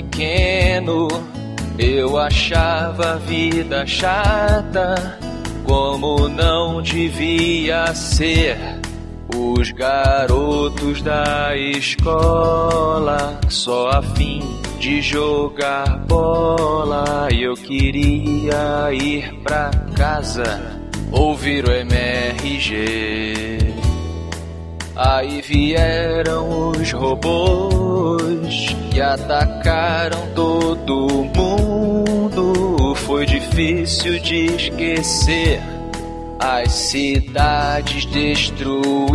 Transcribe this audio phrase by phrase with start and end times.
[0.00, 1.08] Pequeno,
[1.78, 5.18] eu achava a vida chata,
[5.66, 8.56] como não devia ser.
[9.36, 14.40] Os garotos da escola só a fim
[14.78, 17.28] de jogar bola.
[17.30, 20.80] Eu queria ir pra casa,
[21.12, 23.58] ouvir o MRG.
[24.96, 32.94] Aí vieram os robôs e atacaram todo mundo.
[32.94, 35.60] Foi difícil de esquecer
[36.38, 39.10] as cidades destruídas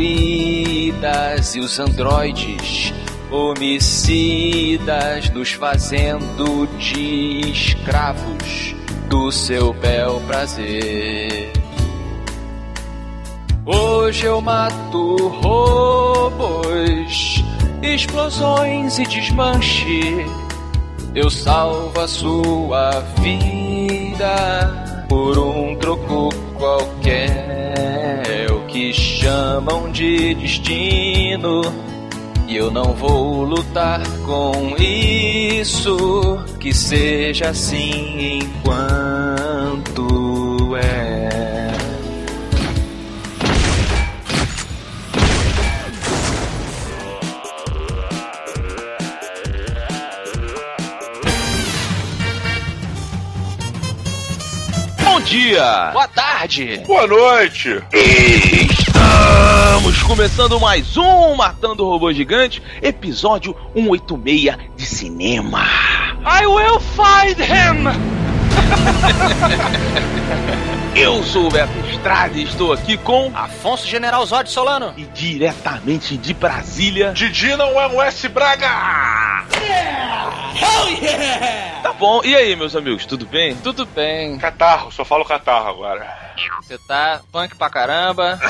[1.55, 2.93] e os androides
[3.31, 8.75] homicidas nos fazendo de escravos
[9.09, 11.51] do seu bel prazer.
[13.65, 17.43] Hoje eu mato robôs,
[17.81, 20.25] explosões e desmanche.
[21.13, 27.73] Eu salvo a sua vida por um troco qualquer.
[28.27, 31.61] É o que chamam de destino.
[32.47, 36.39] E eu não vou lutar com isso.
[36.59, 40.05] Que seja assim enquanto
[40.75, 41.44] é.
[55.35, 55.89] Dia!
[55.91, 56.81] Boa tarde!
[56.87, 57.83] Boa noite!
[58.71, 65.65] Estamos começando mais um Matando Robô Gigante, episódio 186 de cinema.
[66.25, 68.14] I will find him!
[70.95, 74.93] Eu sou o Beto Estrada e estou aqui com Afonso General Zod Solano.
[74.95, 77.11] e diretamente de Brasília.
[77.11, 79.43] Didi não é um S Braga!
[81.83, 83.55] Tá bom, e aí, meus amigos, tudo bem?
[83.57, 84.37] Tudo bem.
[84.37, 86.07] Catarro, só falo catarro agora.
[86.61, 88.39] Você tá punk pra caramba.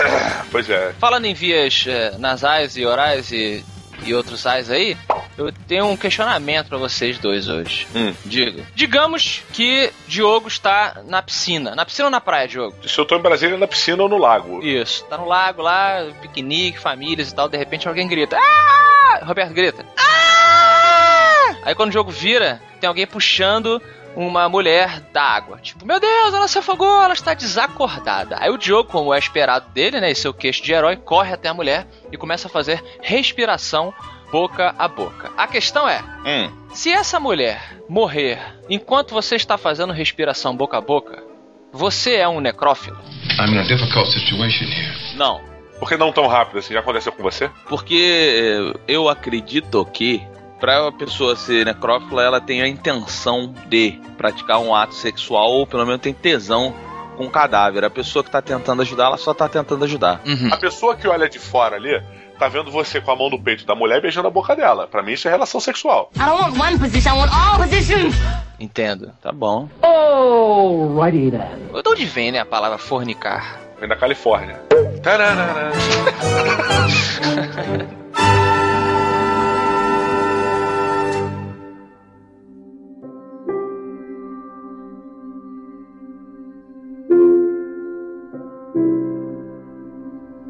[0.51, 0.94] Pois é.
[1.00, 3.66] Falando em vias eh, nasais e orais e,
[4.06, 4.96] e outros ais aí,
[5.38, 7.88] eu tenho um questionamento pra vocês dois hoje.
[7.96, 8.13] Hum.
[8.25, 8.63] Diga.
[8.73, 11.75] Digamos que Diogo está na piscina.
[11.75, 12.75] Na piscina ou na praia, Diogo?
[12.88, 14.63] Se eu tô em Brasília, na piscina ou no lago?
[14.63, 15.03] Isso.
[15.06, 17.50] Tá no lago lá, piquenique, famílias e tal.
[17.50, 18.38] De repente alguém grita.
[18.38, 19.25] Ah!
[19.25, 19.85] Roberto grita.
[19.97, 21.56] Ah!
[21.63, 23.81] Aí quando o jogo vira, tem alguém puxando
[24.16, 25.57] uma mulher da água.
[25.62, 28.38] Tipo, meu Deus, ela se afogou, ela está desacordada.
[28.40, 31.50] Aí o Diogo, como é esperado dele, né, e seu queixo de herói, corre até
[31.50, 33.94] a mulher e começa a fazer respiração
[34.31, 35.31] boca a boca.
[35.38, 36.52] A questão é, Hum.
[36.74, 41.24] se essa mulher morrer enquanto você está fazendo respiração boca a boca,
[41.72, 42.97] você é um necrófilo?
[43.40, 45.16] I'm in a difficult situation here.
[45.18, 45.41] Não,
[45.80, 46.74] Por que não tão rápido assim?
[46.74, 47.50] Já aconteceu com você?
[47.68, 50.22] porque eh, eu acredito que
[50.59, 55.68] para a pessoa ser necrófila, ela tem a intenção de praticar um ato sexual ou
[55.68, 56.74] pelo menos tem tesão
[57.18, 57.84] com o cadáver.
[57.84, 60.22] A pessoa que tá tentando ajudar, ela só tá tentando ajudar.
[60.25, 60.50] Uhum.
[60.52, 62.02] A pessoa que olha de fora ali,
[62.38, 64.88] tá vendo você com a mão no peito da mulher e beijando a boca dela.
[64.88, 66.12] Pra mim isso é relação sexual.
[66.16, 68.16] I don't want one position, I want all positions.
[68.59, 69.12] Entendo.
[69.22, 69.69] Tá bom.
[69.81, 71.81] Alrighty then.
[71.81, 73.59] De onde vem, né, a palavra fornicar?
[73.79, 74.62] Vem da Califórnia.
[75.03, 75.72] Tararara.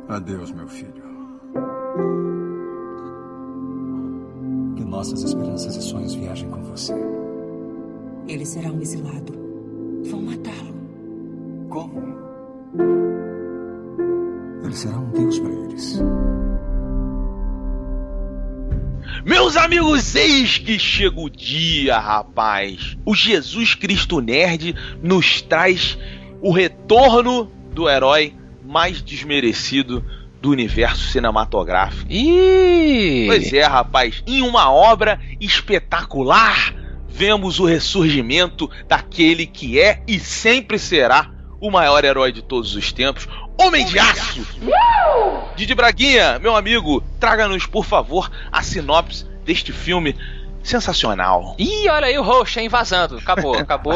[0.07, 1.04] Adeus, meu filho.
[4.75, 6.93] Que nossas esperanças e sonhos viajem com você.
[8.27, 9.33] Ele será um exilado.
[10.05, 10.75] Vão matá-lo.
[11.69, 12.15] Como?
[14.63, 16.01] Ele será um deus para eles.
[19.25, 22.95] Meus amigos, eis que chega o dia, rapaz.
[23.05, 25.97] O Jesus Cristo Nerd nos traz
[26.41, 28.33] o retorno do herói
[28.63, 30.03] mais desmerecido
[30.45, 32.05] do universo cinematográfico.
[32.07, 33.25] Ih!
[33.25, 36.71] Pois é, rapaz, em uma obra espetacular,
[37.09, 42.93] vemos o ressurgimento daquele que é e sempre será o maior herói de todos os
[42.93, 43.27] tempos,
[43.57, 44.45] Homem de Aço!
[45.55, 50.15] Didi Braguinha, meu amigo, traga-nos, por favor, a sinopse deste filme
[50.65, 51.55] sensacional.
[51.57, 53.17] Ih, olha aí o host, hein, vazando.
[53.17, 53.93] Acabou, acabou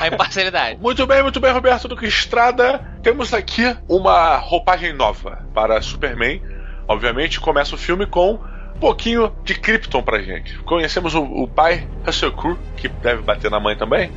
[0.00, 0.78] a imparcialidade.
[0.80, 2.80] Muito bem, muito bem, Roberto Duque Estrada.
[3.02, 6.42] Temos aqui uma roupagem nova para Superman.
[6.86, 10.56] Obviamente, começa o filme com um pouquinho de Krypton pra gente.
[10.58, 14.12] Conhecemos o, o pai, Russell Crowe, que deve bater na mãe também.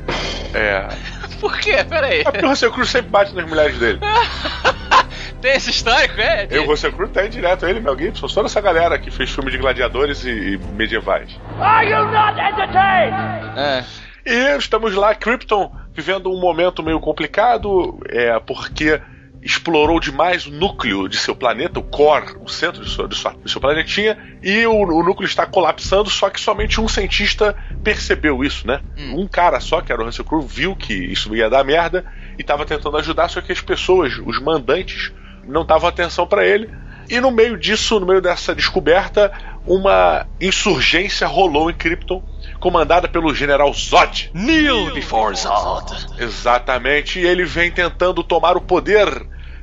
[0.53, 0.88] É.
[1.39, 1.83] Por quê?
[1.83, 2.19] Pera aí.
[2.19, 4.00] É porque o Russell Crowe sempre bate nas mulheres dele.
[5.42, 6.48] Tem esse histórico, é?
[6.52, 9.58] Eu, você Cruz tem direto, ele, Mel Gibson, toda essa galera que fez filme de
[9.58, 11.36] gladiadores e, e medievais.
[11.60, 13.58] Are you not entertained?
[13.58, 13.84] É.
[14.24, 19.02] E estamos lá, Krypton, vivendo um momento meio complicado, é, porque
[19.42, 23.34] explorou demais o núcleo de seu planeta, o core, o centro de, sua, de, sua,
[23.34, 28.44] de seu planetinha, e o, o, núcleo está colapsando, só que somente um cientista percebeu
[28.44, 28.80] isso, né?
[28.98, 29.22] Hum.
[29.22, 32.06] Um cara só, que era o Russell Crowe, viu que isso ia dar merda
[32.38, 35.12] e estava tentando ajudar, só que as pessoas, os mandantes,
[35.46, 36.70] não davam atenção para ele.
[37.10, 39.32] E no meio disso, no meio dessa descoberta,
[39.66, 42.24] uma insurgência rolou em Krypton,
[42.60, 44.32] comandada pelo general Zod.
[44.34, 46.08] Kneel before Zod.
[46.18, 49.08] Exatamente, e ele vem tentando tomar o poder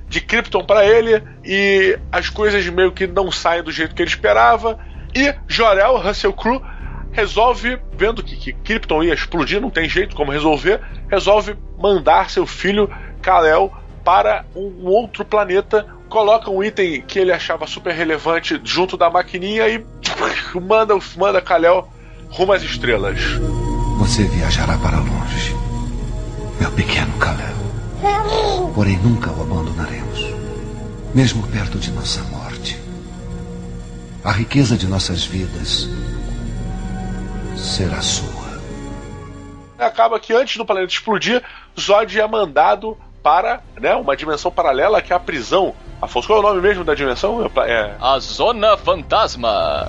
[0.09, 4.11] de Krypton para ele e as coisas meio que não saem do jeito que ele
[4.11, 4.79] esperava.
[5.15, 6.61] E Jor-El, Russell Crowe,
[7.13, 10.81] resolve, vendo que, que Krypton ia explodir, não tem jeito como resolver,
[11.11, 12.91] resolve mandar seu filho
[13.23, 13.73] Kal-El
[14.08, 19.69] para um outro planeta, coloca um item que ele achava super relevante junto da maquininha
[19.69, 19.84] e
[20.58, 21.87] manda, manda Kal-El
[22.31, 23.20] rumo às estrelas.
[23.99, 25.55] Você viajará para longe,
[26.58, 28.72] meu pequeno Kal-El.
[28.75, 30.25] Porém, nunca o abandonaremos,
[31.14, 32.81] mesmo perto de nossa morte.
[34.25, 35.87] A riqueza de nossas vidas
[37.58, 38.58] será sua.
[39.78, 41.43] Acaba que antes do planeta explodir,
[41.78, 42.96] Zod é mandado
[43.29, 45.75] para né, uma dimensão paralela que é a prisão.
[46.01, 47.45] Afonso, qual é o nome mesmo da dimensão?
[47.67, 47.93] É...
[48.01, 49.87] A Zona Fantasma.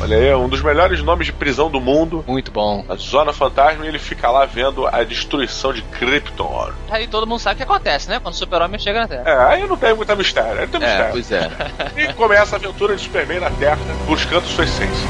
[0.00, 2.24] Olha aí, é um dos melhores nomes de prisão do mundo.
[2.26, 2.82] Muito bom.
[2.88, 6.70] A Zona Fantasma e ele fica lá vendo a destruição de Krypton.
[6.90, 8.18] Aí todo mundo sabe o que acontece, né?
[8.18, 9.22] Quando o Super-Homem chega na Terra.
[9.26, 10.60] É, aí não tem muita mistério.
[10.62, 11.12] Aí não tem É, mistério.
[11.12, 12.08] pois é.
[12.08, 15.06] E começa a aventura de Superman na Terra, buscando sua essência.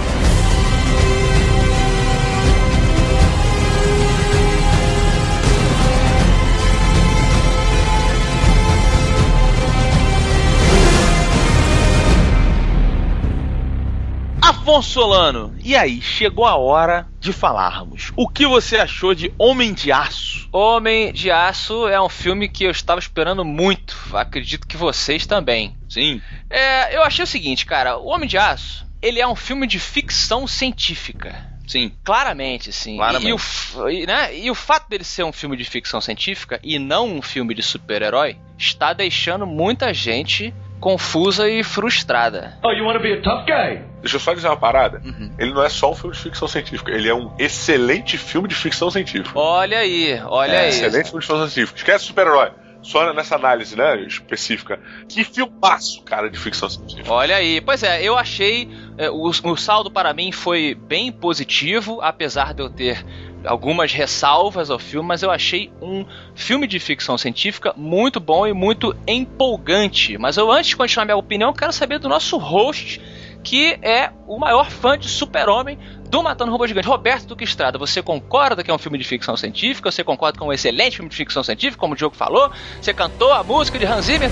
[14.73, 18.11] Afonso Solano, e aí, chegou a hora de falarmos.
[18.17, 20.49] O que você achou de Homem de Aço?
[20.51, 23.95] Homem de Aço é um filme que eu estava esperando muito.
[24.15, 25.77] Acredito que vocês também.
[25.91, 26.23] Sim.
[26.49, 27.99] É, eu achei o seguinte, cara.
[27.99, 31.53] O Homem de Aço, ele é um filme de ficção científica.
[31.67, 31.93] Sim.
[32.03, 32.97] Claramente, sim.
[32.97, 33.29] Claramente.
[33.29, 36.79] E, e o, né, e o fato dele ser um filme de ficção científica e
[36.79, 42.59] não um filme de super-herói está deixando muita gente confusa e frustrada.
[42.63, 43.81] Oh, you want to be a tough guy?
[44.03, 45.01] Deixa eu só dizer uma parada.
[45.05, 45.33] Uhum.
[45.39, 48.55] Ele não é só um filme de ficção científica, ele é um excelente filme de
[48.55, 49.39] ficção científica.
[49.39, 50.69] Olha aí, olha É, aí.
[50.71, 51.79] excelente filme de ficção científica.
[51.79, 52.51] Esquece super-herói.
[52.83, 54.77] Só nessa análise, né, específica.
[55.09, 57.13] Que filmaço, cara, de ficção científica.
[57.13, 58.69] Olha aí, pois é, eu achei.
[58.99, 63.05] é, o, o saldo para mim foi bem positivo, apesar de eu ter
[63.45, 66.05] algumas ressalvas ao filme, mas eu achei um
[66.35, 70.19] filme de ficção científica muito bom e muito empolgante.
[70.19, 73.01] Mas eu, antes de continuar minha opinião, quero saber do nosso host,
[73.43, 75.79] que é o maior fã de Super-Homem
[76.09, 76.87] do Matando Robô Gigante.
[76.87, 79.91] Roberto Duque Estrada, você concorda que é um filme de ficção científica?
[79.91, 82.51] Você concorda que é um excelente filme de ficção científica, como o Diogo falou?
[82.81, 84.31] Você cantou a música de Hans Zimmer?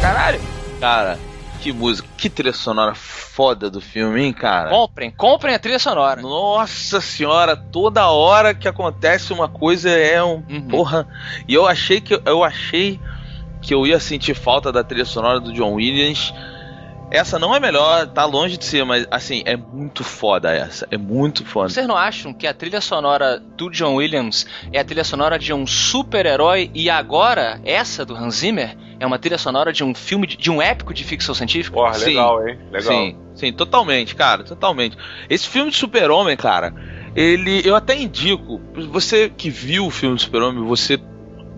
[0.00, 0.40] Caralho?
[0.80, 1.18] Cara,
[1.66, 4.70] que música, que trilha sonora foda do filme, hein, cara?
[4.70, 6.22] Comprem, comprem a trilha sonora.
[6.22, 10.68] Nossa senhora, toda hora que acontece uma coisa é um Uhum.
[10.68, 11.08] porra.
[11.48, 13.00] E eu achei que eu achei
[13.60, 16.32] que eu ia sentir falta da trilha sonora do John Williams.
[17.10, 20.88] Essa não é melhor, tá longe de ser, mas assim, é muito foda essa.
[20.90, 21.68] É muito foda.
[21.68, 25.52] Vocês não acham que a trilha sonora do John Williams é a trilha sonora de
[25.52, 30.26] um super-herói e agora essa do Hans Zimmer é uma trilha sonora de um filme
[30.26, 31.76] de, de um épico de ficção científica?
[31.76, 32.06] Porra, Sim.
[32.06, 32.58] legal, hein?
[32.72, 32.92] Legal.
[32.92, 34.96] Sim, sim, totalmente, cara, totalmente.
[35.30, 36.74] Esse filme de Super-Homem, cara,
[37.14, 37.62] ele.
[37.64, 38.60] Eu até indico,
[38.90, 41.00] você que viu o filme de Super-Homem, você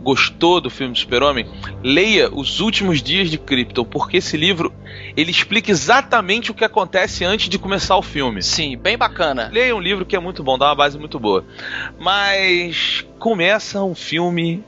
[0.09, 1.47] gostou do filme de Super-Homem,
[1.83, 4.73] leia Os Últimos Dias de Krypton, porque esse livro
[5.15, 8.43] ele explica exatamente o que acontece antes de começar o filme.
[8.43, 9.51] Sim, bem bacana.
[9.53, 11.45] Leia um livro que é muito bom, dá uma base muito boa.
[11.99, 14.65] Mas começa um filme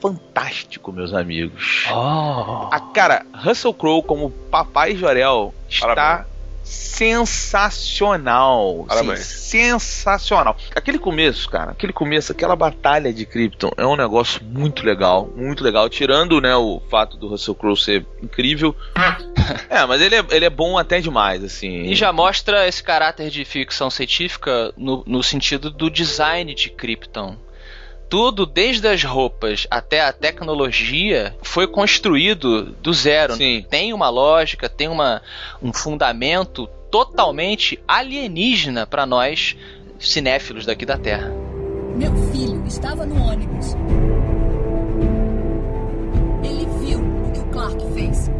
[0.00, 1.86] fantástico, meus amigos.
[1.88, 2.68] Oh.
[2.72, 6.35] A cara, Russell Crowe como Papai Jorel está Parabéns.
[6.66, 8.84] Sensacional.
[8.88, 9.20] Parabéns.
[9.20, 10.56] Sim, sensacional.
[10.74, 15.62] Aquele começo, cara, aquele começo, aquela batalha de Krypton é um negócio muito legal, muito
[15.62, 15.88] legal.
[15.88, 18.74] Tirando, né, o fato do Russell Crowe ser incrível.
[19.70, 21.84] é, mas ele é, ele é bom até demais, assim.
[21.84, 27.36] E já mostra esse caráter de ficção científica no, no sentido do design de Krypton
[28.08, 33.34] tudo, desde as roupas até a tecnologia, foi construído do zero.
[33.34, 33.64] Sim.
[33.68, 35.22] Tem uma lógica, tem uma,
[35.62, 39.56] um fundamento totalmente alienígena para nós
[39.98, 41.32] cinéfilos daqui da Terra.
[41.96, 43.74] Meu filho estava no ônibus.
[46.44, 48.30] Ele viu o que o Clark fez.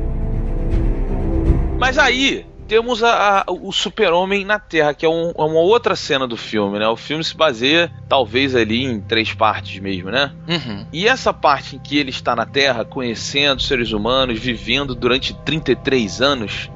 [1.79, 5.97] Mas aí, temos a, a, o super-homem na Terra, que é, um, é, uma outra
[5.97, 6.89] cena do filme, né?
[6.89, 10.33] O filme se baseia, talvez, ali em três partes mesmo, né?
[10.49, 10.87] Uhum.
[10.93, 16.21] E essa parte em que ele está na Terra, conhecendo seres humanos, vivendo durante 33
[16.21, 16.71] anos,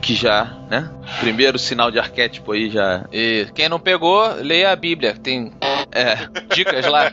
[0.00, 0.90] que já, né?
[1.20, 3.06] Primeiro sinal de arquétipo aí já.
[3.12, 5.14] E quem não pegou, leia a Bíblia.
[5.14, 5.52] Tem
[5.92, 7.12] é, dicas lá.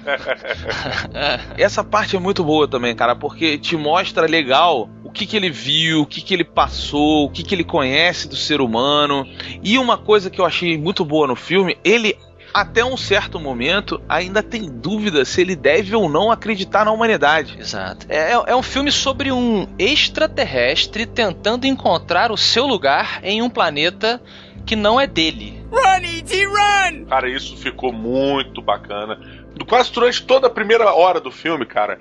[1.57, 5.49] Essa parte é muito boa também, cara, porque te mostra legal o que, que ele
[5.49, 9.27] viu, o que, que ele passou, o que, que ele conhece do ser humano.
[9.63, 12.17] E uma coisa que eu achei muito boa no filme, ele
[12.53, 17.57] até um certo momento, ainda tem dúvida se ele deve ou não acreditar na humanidade.
[17.59, 18.05] Exato.
[18.07, 23.49] É, é, é um filme sobre um extraterrestre tentando encontrar o seu lugar em um
[23.49, 24.21] planeta
[24.65, 25.63] que não é dele.
[25.71, 27.05] Run, E.T., run!
[27.05, 29.19] Cara, isso ficou muito bacana.
[29.67, 31.99] Quase durante toda a primeira hora do filme, cara,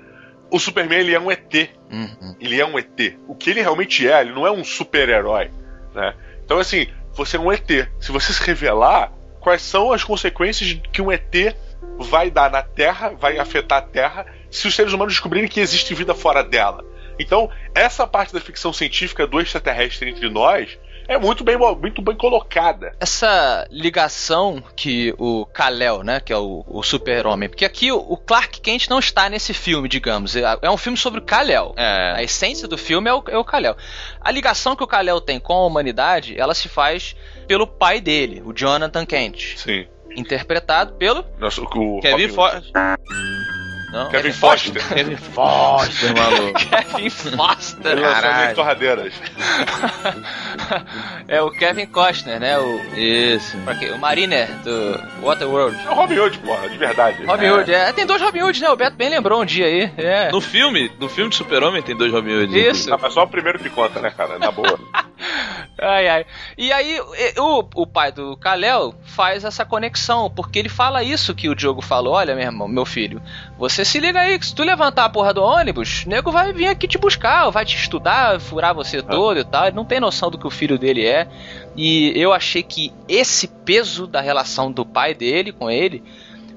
[0.51, 1.69] o Superman ele é um ET.
[1.91, 2.35] Uhum.
[2.39, 3.17] Ele é um ET.
[3.27, 5.49] O que ele realmente é, ele não é um super-herói.
[5.93, 6.13] Né?
[6.45, 7.67] Então, assim, você é um ET.
[7.99, 9.11] Se você se revelar,
[9.43, 11.55] quais são as consequências que um ET
[11.99, 15.93] vai dar na Terra, vai afetar a Terra, se os seres humanos descobrirem que existe
[15.93, 16.83] vida fora dela.
[17.19, 22.15] Então, essa parte da ficção científica do extraterrestre entre nós é muito bem, muito bem
[22.15, 22.95] colocada.
[22.99, 28.61] Essa ligação que o Kal-El, né, que é o, o super-homem, porque aqui o, Clark
[28.61, 31.73] Kent não está nesse filme, digamos, é, é um filme sobre o Kal-El.
[31.77, 32.13] É.
[32.15, 33.75] A essência do filme é o, é o Kal-El.
[34.21, 37.15] A ligação que o Kal-El tem com a humanidade, ela se faz
[37.47, 39.57] pelo pai dele, o Jonathan Kent.
[39.57, 39.85] Sim.
[40.15, 42.71] Interpretado pelo Nosso, o Kevin Foster.
[43.93, 44.09] Não?
[44.09, 44.81] Kevin, Kevin Foster.
[44.81, 44.95] Foster.
[44.95, 46.59] Kevin Foster, maluco.
[46.59, 48.55] Kevin Foster, caralho.
[48.55, 49.13] torradeiras.
[51.27, 52.57] é o Kevin Costner, né?
[52.57, 53.55] O, Isso.
[53.93, 55.77] O Mariner do Waterworld.
[55.85, 57.23] É o Robin Hood, porra, de verdade.
[57.23, 57.53] Robin é.
[57.53, 57.93] Hood, é.
[57.93, 58.69] Tem dois Robin Hood, né?
[58.71, 59.91] O Beto bem lembrou um dia aí.
[59.95, 60.31] É.
[60.31, 62.59] No filme, no filme de Super-Homem tem dois Robin Hood.
[62.59, 62.91] Isso.
[62.91, 64.39] Ah, mas só o primeiro que conta, né, cara?
[64.39, 64.79] Na boa.
[65.79, 66.25] ai, ai.
[66.57, 66.99] E aí,
[67.37, 71.81] o, o pai do Kalel faz essa conexão, porque ele fala isso que o Diogo
[71.81, 73.21] falou: olha, meu irmão, meu filho,
[73.57, 76.51] você se liga aí, que se tu levantar a porra do ônibus, o nego vai
[76.51, 79.03] vir aqui te buscar, vai te estudar, furar você ah.
[79.03, 79.67] todo e tal.
[79.67, 81.27] Ele não tem noção do que o filho dele é.
[81.75, 86.03] E eu achei que esse peso da relação do pai dele com ele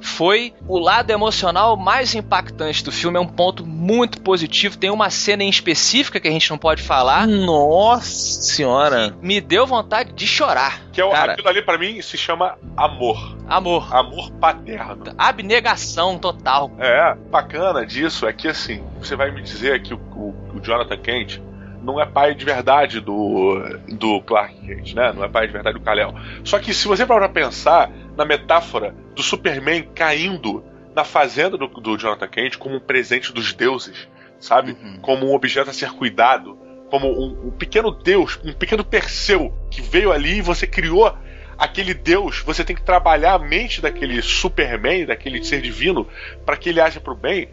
[0.07, 3.19] foi o lado emocional mais impactante do filme.
[3.19, 4.79] É um ponto muito positivo.
[4.79, 7.27] Tem uma cena em específica que a gente não pode falar.
[7.27, 8.07] Nossa
[8.43, 9.15] senhora!
[9.21, 10.81] Me deu vontade de chorar.
[10.93, 11.33] Que é o, cara.
[11.33, 13.37] aquilo ali para mim se chama amor.
[13.49, 13.95] Amor.
[13.95, 15.05] Amor paterno.
[15.19, 16.71] Abnegação total.
[16.79, 20.97] É, bacana disso é que assim, você vai me dizer que o, o, o Jonathan
[20.99, 21.41] Kent
[21.87, 25.13] não é pai de verdade do, do Clark Kent, né?
[25.13, 26.15] Não é pai de verdade do Kal-El.
[26.43, 30.65] Só que se você parar pra pensar na metáfora do Superman caindo
[30.95, 34.09] na fazenda do, do Jonathan Kent como um presente dos deuses,
[34.41, 34.73] sabe?
[34.73, 34.99] Uhum.
[35.01, 36.59] Como um objeto a ser cuidado,
[36.91, 41.17] como um, um pequeno deus, um pequeno Perseu que veio ali e você criou
[41.57, 46.07] aquele Deus, você tem que trabalhar a mente daquele Superman, daquele ser divino,
[46.45, 47.49] para que ele haja pro bem.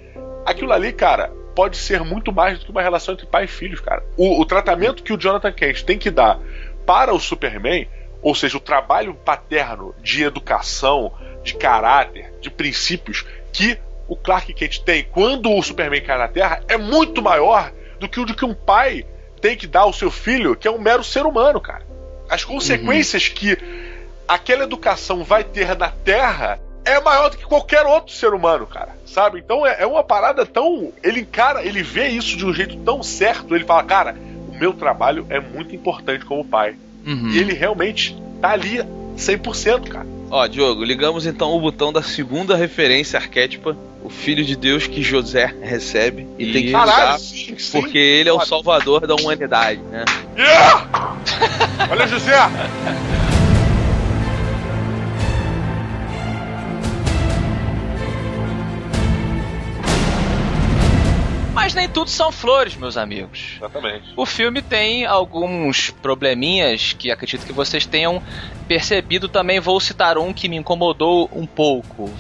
[0.46, 3.80] Aquilo ali, cara, pode ser muito mais do que uma relação entre pai e filhos,
[3.80, 4.04] cara.
[4.18, 6.40] O, o tratamento que o Jonathan Kent tem que dar
[6.86, 7.88] para o Superman,
[8.22, 14.80] ou seja, o trabalho paterno de educação, de caráter, de princípios que o Clark Kent
[14.80, 18.46] tem quando o Superman cai na Terra é muito maior do que o de que
[18.46, 19.06] um pai
[19.42, 21.86] tem que dar ao seu filho, que é um mero ser humano, cara.
[22.30, 23.36] As consequências uhum.
[23.36, 23.58] que
[24.28, 28.96] aquela educação vai ter na Terra é maior do que qualquer outro ser humano, cara.
[29.06, 29.40] Sabe?
[29.40, 30.92] Então é, é, uma parada tão.
[31.04, 33.56] Ele encara, ele vê isso de um jeito tão certo.
[33.56, 34.16] Ele fala, cara,
[34.50, 36.76] o meu trabalho é muito importante como pai.
[37.06, 37.30] Uhum.
[37.30, 38.80] E ele realmente tá ali
[39.18, 40.08] 100%, cara.
[40.30, 45.04] Ó, Diogo, ligamos então o botão da segunda referência arquétipa, o filho de Deus que
[45.04, 47.80] José recebe e, e tem que Caralho, sim, sim.
[47.80, 50.04] porque ele é o salvador da humanidade, né?
[50.36, 51.18] Yeah!
[51.92, 52.34] Olha, José!
[61.54, 63.54] Mas nem tudo são flores, meus amigos.
[63.58, 64.12] Exatamente.
[64.18, 68.22] O filme tem alguns probleminhas que acredito que vocês tenham
[68.68, 69.60] percebido também.
[69.60, 72.12] Vou citar um que me incomodou um pouco.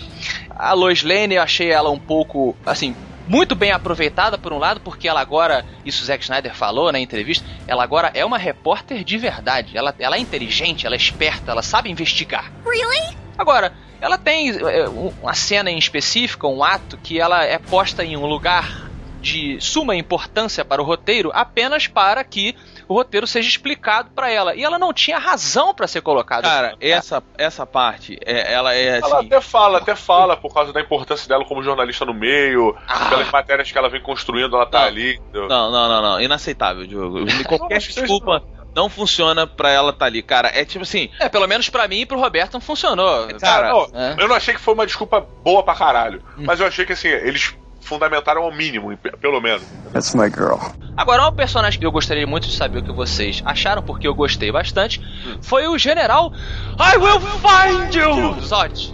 [0.51, 2.95] A Lois Lane, eu achei ela um pouco, assim,
[3.27, 6.99] muito bem aproveitada por um lado, porque ela agora, isso o Zack Snyder falou na
[6.99, 9.75] entrevista, ela agora é uma repórter de verdade.
[9.75, 12.51] Ela, ela é inteligente, ela é esperta, ela sabe investigar.
[12.63, 13.17] Really?
[13.37, 18.15] Agora, ela tem é, uma cena em específico, um ato, que ela é posta em
[18.15, 18.82] um lugar
[19.23, 22.53] de suma importância para o roteiro apenas para que
[22.89, 24.53] o roteiro seja explicado para ela.
[24.53, 26.47] E ela não tinha razão para ser colocada.
[26.47, 29.09] Cara, essa, essa parte, é, ela é assim...
[29.09, 33.05] Ela até fala, até fala por causa da importância dela como jornalista no meio, ah.
[33.09, 35.21] pelas matérias que ela vem construindo, ela tá não, ali.
[35.33, 36.21] Não, não, não, não.
[36.21, 37.19] Inaceitável, Diogo.
[37.47, 38.43] Qualquer desculpa
[38.75, 40.51] não funciona pra ela estar tá ali, cara.
[40.53, 41.09] É tipo assim.
[41.19, 43.27] É, pelo menos pra mim e pro Roberto não funcionou.
[43.39, 44.15] Cara, não, é.
[44.19, 46.21] eu não achei que foi uma desculpa boa pra caralho.
[46.37, 46.43] Hum.
[46.45, 49.63] Mas eu achei que assim, eles fundamentaram ao mínimo, pelo menos.
[49.91, 50.57] That's my girl.
[50.95, 54.13] Agora, um personagem que eu gostaria muito de saber o que vocês acharam, porque eu
[54.13, 55.37] gostei bastante, hum.
[55.41, 56.31] foi o General
[56.79, 58.41] I Will Find You!
[58.41, 58.91] Zod.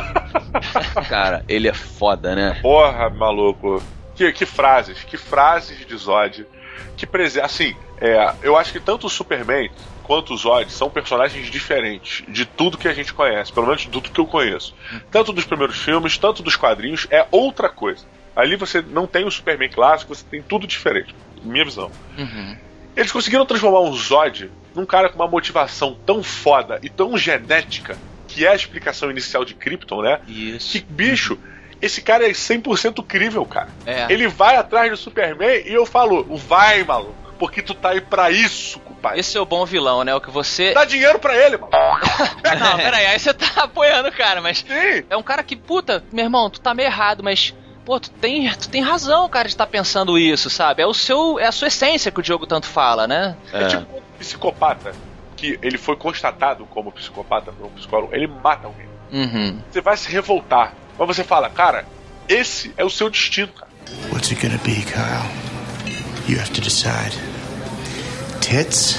[1.08, 2.58] Cara, ele é foda, né?
[2.60, 3.82] Porra, maluco.
[4.14, 6.46] Que, que frases, que frases de Zod.
[6.96, 7.40] Que prese...
[7.40, 9.70] Assim, é, eu acho que tanto o Superman
[10.10, 13.88] quanto o Zod são personagens diferentes de tudo que a gente conhece, pelo menos de
[13.90, 14.74] tudo que eu conheço.
[15.08, 18.04] Tanto dos primeiros filmes, tanto dos quadrinhos, é outra coisa.
[18.34, 21.14] Ali você não tem o Superman clássico, você tem tudo diferente,
[21.44, 21.92] minha visão.
[22.18, 22.56] Uhum.
[22.96, 27.96] Eles conseguiram transformar um Zod num cara com uma motivação tão foda e tão genética,
[28.26, 30.18] que é a explicação inicial de Krypton, né?
[30.26, 30.72] Isso.
[30.72, 31.38] Que bicho.
[31.80, 33.68] Esse cara é 100% crível, cara.
[33.86, 34.12] É.
[34.12, 38.28] Ele vai atrás do Superman e eu falo, vai, maluco, porque tu tá aí pra
[38.32, 38.80] isso,
[39.14, 40.14] Esse é o bom vilão, né?
[40.14, 40.72] O que você.
[40.74, 41.70] Dá dinheiro pra ele, mano.
[42.60, 44.58] Não, peraí, aí você tá apoiando o cara, mas.
[44.58, 45.04] Sim.
[45.08, 47.54] É um cara que, puta, meu irmão, tu tá meio errado, mas
[47.84, 50.82] pô, tu tem, tu tem razão, cara, de estar tá pensando isso, sabe?
[50.82, 53.36] É o seu, é a sua essência que o Diogo tanto fala, né?
[53.52, 54.92] É, é tipo um psicopata
[55.36, 58.86] que ele foi constatado como psicopata por um psicólogo, ele mata alguém.
[59.10, 59.58] Uhum.
[59.70, 61.86] Você vai se revoltar, mas você fala, cara,
[62.28, 63.70] esse é o seu destino, cara.
[64.12, 65.26] What's it gonna be, Kyle?
[66.28, 67.29] You have to decide.
[68.40, 68.98] Tits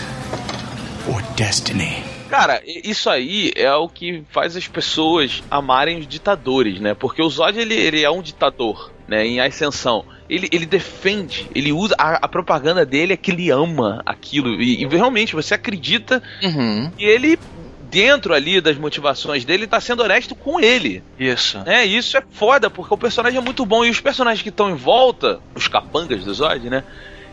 [1.11, 2.03] or destiny?
[2.29, 6.93] Cara, isso aí é o que faz as pessoas amarem os ditadores, né?
[6.93, 9.25] Porque o Zod, ele, ele é um ditador, né?
[9.25, 10.05] Em ascensão.
[10.29, 11.93] Ele, ele defende, ele usa.
[11.97, 14.61] A, a propaganda dele é que ele ama aquilo.
[14.61, 16.89] E, e realmente, você acredita uhum.
[16.95, 17.37] que ele
[17.91, 21.03] dentro ali das motivações dele, tá sendo honesto com ele.
[21.19, 21.61] Isso.
[21.65, 23.83] É, isso é foda, porque o personagem é muito bom.
[23.83, 26.85] E os personagens que estão em volta, os capangas do Zod, né?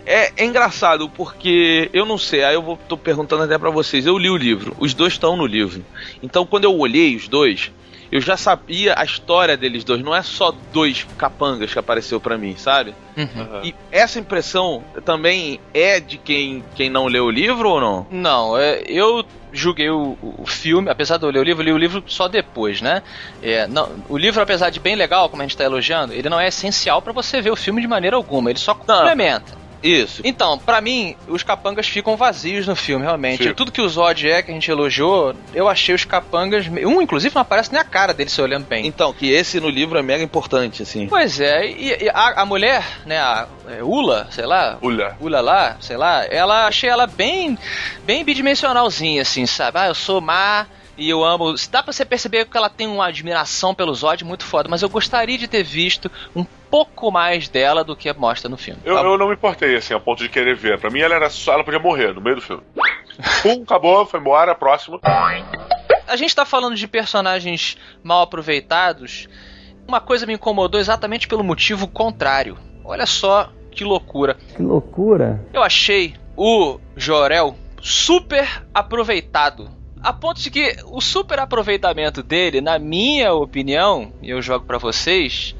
[0.09, 4.07] É, é, engraçado porque eu não sei, aí eu vou, tô perguntando até para vocês.
[4.07, 5.85] Eu li o livro, os dois estão no livro.
[6.23, 7.71] Então quando eu olhei os dois,
[8.11, 10.03] eu já sabia a história deles dois.
[10.03, 12.94] Não é só dois capangas que apareceu para mim, sabe?
[13.18, 13.62] Uhum.
[13.62, 18.07] E essa impressão também é de quem, quem não leu o livro ou não?
[18.11, 21.73] Não, é, eu julguei o, o, filme, apesar de eu ler o livro, eu li
[21.73, 23.03] o livro só depois, né?
[23.42, 26.40] É, não, o livro, apesar de bem legal, como a gente está elogiando, ele não
[26.40, 28.49] é essencial para você ver o filme de maneira alguma.
[28.49, 29.68] Ele só complementa.
[29.83, 30.23] Isso.
[30.25, 33.45] Então, para mim, os capangas ficam vazios no filme, realmente.
[33.45, 33.55] Sim.
[33.55, 36.67] Tudo que o Zod é, que a gente elogiou, eu achei os capangas.
[36.67, 38.87] Um, inclusive, não aparece nem a cara dele se olhando bem.
[38.87, 41.07] Então, que esse no livro é mega importante, assim.
[41.07, 44.79] Pois é, e, e a, a, mulher, né, a é, Ula, sei lá.
[44.81, 45.17] Ula.
[45.21, 47.59] Ula lá, sei lá, ela achei ela bem,
[48.05, 49.79] bem bidimensionalzinha, assim, sabe?
[49.79, 50.67] Ah, eu sou má
[50.99, 51.55] e eu amo.
[51.71, 54.89] Dá pra você perceber que ela tem uma admiração pelo Zod muito foda, mas eu
[54.89, 58.81] gostaria de ter visto um pouco mais dela do que mostra no filme.
[58.85, 60.79] Eu, eu não me importei, assim, a ponto de querer ver.
[60.79, 61.53] Pra mim, ela era só.
[61.55, 62.63] Ela podia morrer no meio do filme.
[63.43, 65.01] Pum, acabou, foi embora, próximo.
[66.07, 69.29] A gente tá falando de personagens mal aproveitados.
[69.87, 72.59] Uma coisa me incomodou exatamente pelo motivo contrário.
[72.85, 74.37] Olha só que loucura.
[74.57, 75.45] Que loucura.
[75.53, 82.79] Eu achei o Jorel super aproveitado a ponto de que o super aproveitamento dele, na
[82.79, 85.55] minha opinião, e eu jogo para vocês,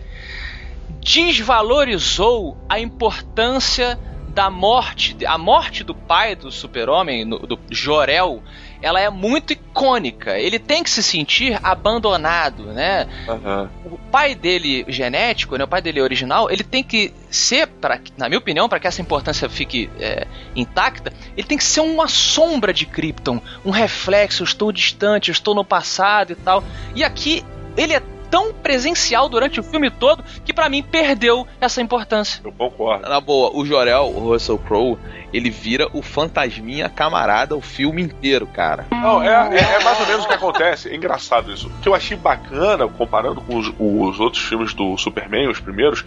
[1.01, 3.99] desvalorizou a importância
[4.29, 8.43] da morte, a morte do pai do super-homem, do Jorel,
[8.81, 10.39] ela é muito icônica.
[10.39, 13.07] Ele tem que se sentir abandonado, né?
[13.27, 13.69] Uhum.
[13.93, 18.29] O pai dele genético, né, o pai dele original, ele tem que ser, pra, na
[18.29, 22.73] minha opinião, para que essa importância fique é, intacta, ele tem que ser uma sombra
[22.73, 24.43] de Krypton, um reflexo.
[24.43, 26.63] Eu estou distante, eu estou no passado e tal.
[26.95, 27.45] E aqui
[27.77, 32.41] ele é tão presencial durante o filme todo que para mim perdeu essa importância.
[32.45, 33.09] Eu concordo.
[33.09, 34.99] Na boa, o Jorel, o Russell Crowe,
[35.33, 38.87] ele vira o fantasminha camarada o filme inteiro, cara.
[38.91, 40.89] Não, é, é, é mais ou menos o que acontece.
[40.89, 41.69] É engraçado isso.
[41.69, 46.05] O que eu achei bacana, comparando com os, os outros filmes do Superman, os primeiros,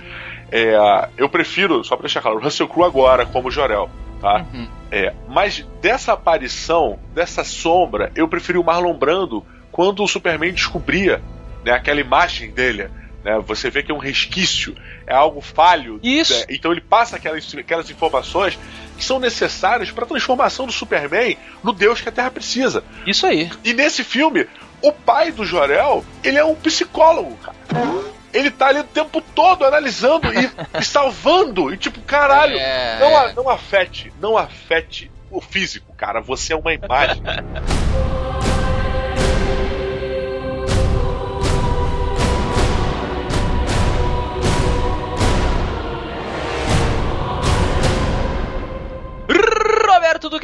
[0.51, 3.89] é, eu prefiro, só pra deixar claro, o Russell Crowe agora como Jorel.
[4.19, 4.45] Tá?
[4.53, 4.67] Uhum.
[4.91, 11.21] É, mas dessa aparição, dessa sombra, eu preferi o Marlon Brando quando o Superman descobria
[11.63, 12.89] né, aquela imagem dele.
[13.23, 15.99] Né, você vê que é um resquício, é algo falho.
[16.01, 16.33] Isso.
[16.33, 18.57] Né, então ele passa aquelas, aquelas informações
[18.97, 22.83] que são necessárias para a transformação do Superman no Deus que a Terra precisa.
[23.05, 23.49] Isso aí.
[23.63, 24.47] E nesse filme,
[24.81, 27.57] o pai do Jorel, ele é um psicólogo, cara.
[28.33, 31.73] Ele tá ali o tempo todo analisando e, e salvando.
[31.73, 32.99] E tipo, caralho, é...
[32.99, 36.21] não, não afete, não afete o físico, cara.
[36.21, 37.21] Você é uma imagem.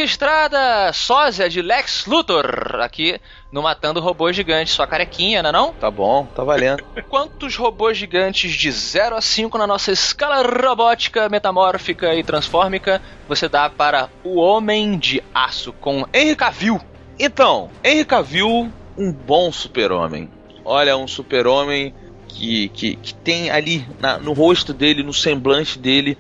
[0.07, 3.19] Estrada, sósia de Lex Luthor, aqui
[3.51, 4.73] no Matando Robôs Gigantes.
[4.73, 5.73] Sua carequinha, não é não?
[5.73, 6.81] Tá bom, tá valendo.
[7.09, 13.49] Quantos robôs gigantes de 0 a 5 na nossa escala robótica, metamórfica e transfórmica você
[13.49, 16.79] dá para o Homem de Aço com Henry Cavill?
[17.19, 20.31] Então, Henry Cavill, um bom super-homem.
[20.63, 21.93] Olha, um super-homem
[22.29, 26.17] que, que, que tem ali na, no rosto dele, no semblante dele,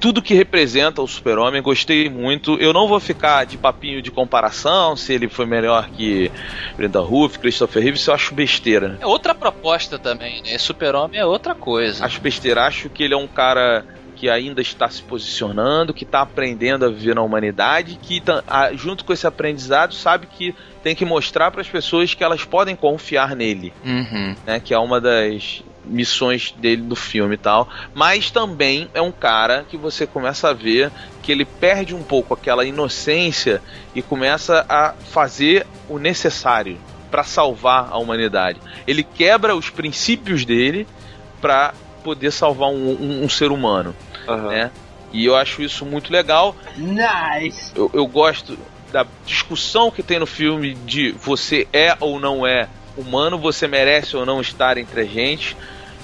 [0.00, 2.54] tudo que representa o Super-Homem, gostei muito.
[2.54, 6.30] Eu não vou ficar de papinho de comparação, se ele foi melhor que
[6.76, 8.98] Brenda Ruff, Christopher Reeve, isso eu acho besteira.
[9.00, 10.58] É outra proposta também, né?
[10.58, 12.04] Super-Homem é outra coisa.
[12.04, 13.84] Acho besteira, acho que ele é um cara
[14.18, 18.42] que ainda está se posicionando, que está aprendendo a viver na humanidade, que tá,
[18.74, 22.74] junto com esse aprendizado sabe que tem que mostrar para as pessoas que elas podem
[22.74, 24.34] confiar nele, uhum.
[24.44, 24.58] né?
[24.58, 29.64] Que é uma das missões dele no filme e tal, mas também é um cara
[29.68, 30.90] que você começa a ver
[31.22, 33.60] que ele perde um pouco aquela inocência
[33.94, 36.78] e começa a fazer o necessário
[37.10, 38.60] para salvar a humanidade.
[38.86, 40.86] Ele quebra os princípios dele
[41.40, 41.74] para
[42.04, 43.94] poder salvar um, um, um ser humano,
[44.26, 44.48] uhum.
[44.48, 44.70] né?
[45.12, 46.54] E eu acho isso muito legal.
[46.76, 47.72] Nice.
[47.74, 48.58] Eu, eu gosto
[48.92, 54.16] da discussão que tem no filme de você é ou não é humano, você merece
[54.16, 55.56] ou não estar entre a gente.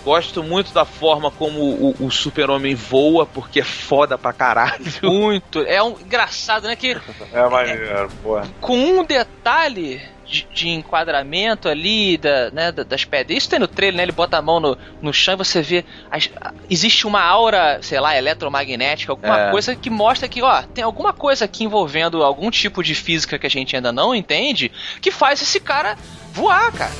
[0.04, 4.84] Gosto muito da forma como o, o super-homem voa, porque é foda pra caralho.
[5.02, 5.60] Muito.
[5.60, 6.76] É um engraçado, né?
[6.76, 6.96] Que,
[7.32, 8.46] é maneiro, porra.
[8.60, 13.38] Com um detalhe de, de, enquadramento ali da, né, das pedras.
[13.38, 14.02] Isso tem no trailer, né?
[14.02, 15.84] Ele bota a mão no, no chão e você vê.
[16.10, 16.30] As,
[16.68, 19.50] existe uma aura, sei lá, eletromagnética, alguma é.
[19.50, 23.46] coisa que mostra que, ó, tem alguma coisa aqui envolvendo algum tipo de física que
[23.46, 25.96] a gente ainda não entende que faz esse cara
[26.32, 26.92] voar, cara.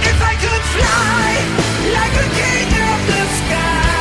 [0.00, 3.97] If I could fly like a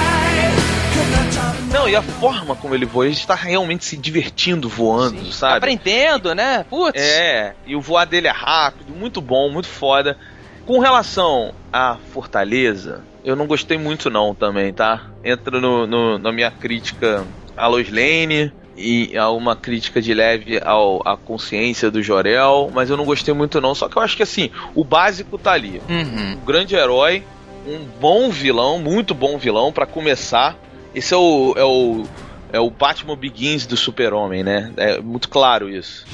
[1.72, 5.58] Não, e a forma como ele voa, ele está realmente se divertindo voando, Sim, sabe?
[5.58, 6.66] Aprendendo, né?
[6.70, 7.00] Putz.
[7.00, 10.18] É, e o voar dele é rápido, muito bom, muito foda.
[10.66, 15.08] Com relação à Fortaleza, eu não gostei muito não também, tá?
[15.24, 17.26] Entra no, no na minha crítica
[17.56, 22.90] a Lois Lane e a uma crítica de leve ao, à consciência do Jorel, mas
[22.90, 23.74] eu não gostei muito não.
[23.74, 25.82] Só que eu acho que assim, o básico tá ali.
[25.90, 26.34] Uhum.
[26.34, 27.24] Um grande herói,
[27.68, 30.56] um bom vilão, muito bom vilão para começar
[30.98, 32.06] esse é o, é o,
[32.52, 34.72] é o Batman Begins do Super-Homem, né?
[34.78, 36.06] É muito claro isso.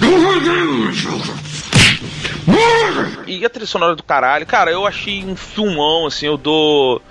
[3.25, 7.01] E a trilha sonora do caralho, cara, eu achei um filmão, assim, eu dou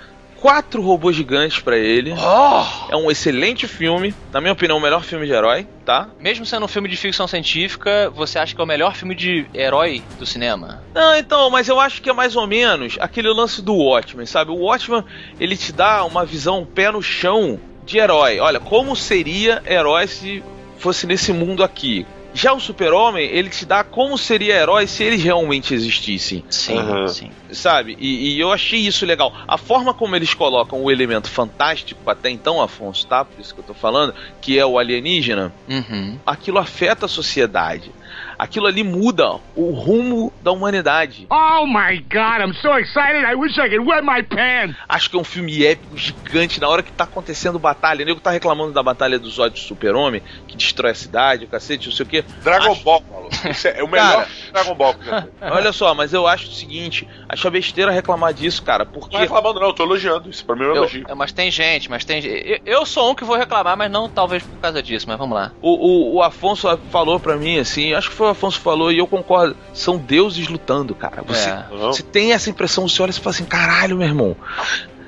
[0.43, 2.11] quatro robôs gigantes para ele.
[2.11, 2.91] Oh!
[2.91, 6.09] É um excelente filme, na minha opinião, o melhor filme de herói, tá?
[6.19, 9.45] Mesmo sendo um filme de ficção científica, você acha que é o melhor filme de
[9.53, 10.83] herói do cinema?
[10.93, 14.51] Não, então, mas eu acho que é mais ou menos aquele lance do Watchmen, sabe?
[14.51, 15.05] O Watchmen,
[15.39, 18.41] ele te dá uma visão pé no chão de herói.
[18.41, 20.43] Olha, como seria herói se
[20.77, 22.05] fosse nesse mundo aqui?
[22.33, 26.43] Já o Super-Homem, ele te dá como seria herói se eles realmente existissem.
[26.49, 27.07] Sim, uhum.
[27.07, 27.31] sim.
[27.51, 27.95] Sabe?
[27.99, 29.31] E, e, eu achei isso legal.
[29.47, 33.23] A forma como eles colocam o elemento fantástico, até então, Afonso, tá?
[33.23, 36.17] Por isso que eu tô falando, que é o alienígena, uhum.
[36.25, 37.91] aquilo afeta a sociedade
[38.37, 41.27] aquilo ali muda o rumo da humanidade.
[41.29, 44.77] Oh my god, I'm so excited, I wish I could wet my pants!
[44.87, 48.03] Acho que é um filme épico, gigante, na hora que tá acontecendo batalha.
[48.03, 51.87] O nego tá reclamando da batalha dos Zod Super-Homem, que destrói a cidade, o cacete,
[51.87, 52.23] não sei o quê.
[52.43, 52.83] Dragon acho...
[52.83, 53.49] Ball, maluco.
[53.49, 54.95] Isso é o melhor cara, Dragon Ball.
[55.41, 59.15] olha só, mas eu acho o seguinte, acho a besteira reclamar disso, cara, porque...
[59.15, 61.05] Não reclamando não, eu tô elogiando, isso pra mim é um elogio.
[61.15, 64.43] mas tem gente, mas tem eu, eu sou um que vou reclamar, mas não talvez
[64.43, 65.51] por causa disso, mas vamos lá.
[65.61, 68.97] O, o, o Afonso falou pra mim, assim, acho que foi o Afonso falou e
[68.97, 69.55] eu concordo.
[69.73, 71.21] São deuses lutando, cara.
[71.23, 71.65] Você, é.
[71.71, 74.35] você tem essa impressão, você olha e fala assim: caralho, meu irmão.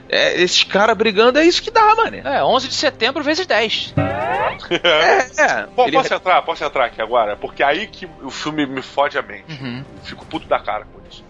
[0.07, 2.17] É, esses caras brigando é isso que dá, mano.
[2.17, 3.93] É, 11 de setembro vezes 10.
[3.97, 5.67] é, é.
[5.85, 5.97] Ele...
[5.97, 6.41] Posso entrar?
[6.43, 7.35] Posso entrar aqui agora?
[7.35, 9.51] Porque aí que o filme me fode a mente.
[9.61, 9.83] Uhum.
[10.03, 11.25] Fico puto da cara com isso.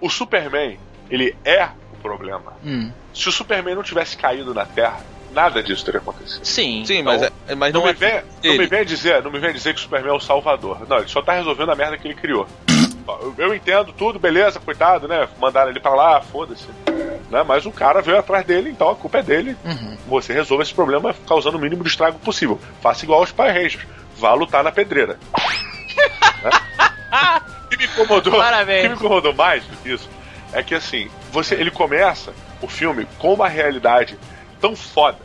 [0.00, 2.54] o Superman, ele é o problema.
[2.64, 2.90] Hum.
[3.14, 5.00] Se o Superman não tivesse caído na Terra,
[5.34, 6.44] nada disso teria acontecido.
[6.44, 6.84] Sim.
[6.84, 9.38] Sim, mas, então, é, mas não, não, me vem, não me vem dizer, não me
[9.38, 10.86] vem dizer que o Superman é o salvador.
[10.88, 12.46] Não, ele só tá resolvendo a merda que ele criou.
[13.36, 15.28] Eu, entendo tudo, beleza, coitado, né?
[15.38, 16.66] Mandaram ele pra lá, foda-se.
[17.30, 17.42] Né?
[17.46, 19.54] Mas o cara veio atrás dele, então a culpa é dele.
[19.62, 19.98] Uhum.
[20.08, 22.58] Você resolve esse problema causando o mínimo de estrago possível.
[22.80, 23.86] Faça igual aos Power Rangers.
[24.16, 25.18] Vá lutar na pedreira.
[26.42, 26.50] né?
[27.66, 28.82] O que me incomodou, Parabéns.
[28.82, 30.08] que me incomodou mais do que isso
[30.54, 34.16] é que assim, você, ele começa o filme com uma realidade
[34.60, 35.18] tão foda,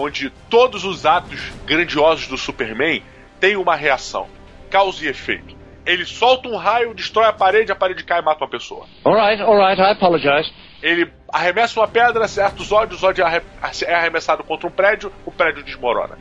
[0.00, 3.02] onde todos os atos grandiosos do Superman
[3.38, 4.28] têm uma reação,
[4.70, 5.54] causa e efeito.
[5.84, 8.86] Ele solta um raio, destrói a parede, a parede cai e mata uma pessoa.
[9.04, 10.50] Alright, alright, I apologize.
[10.82, 15.30] Ele arremessa uma pedra, acerta os olhos, o Zod é arremessado contra um prédio, o
[15.30, 16.16] prédio desmorona.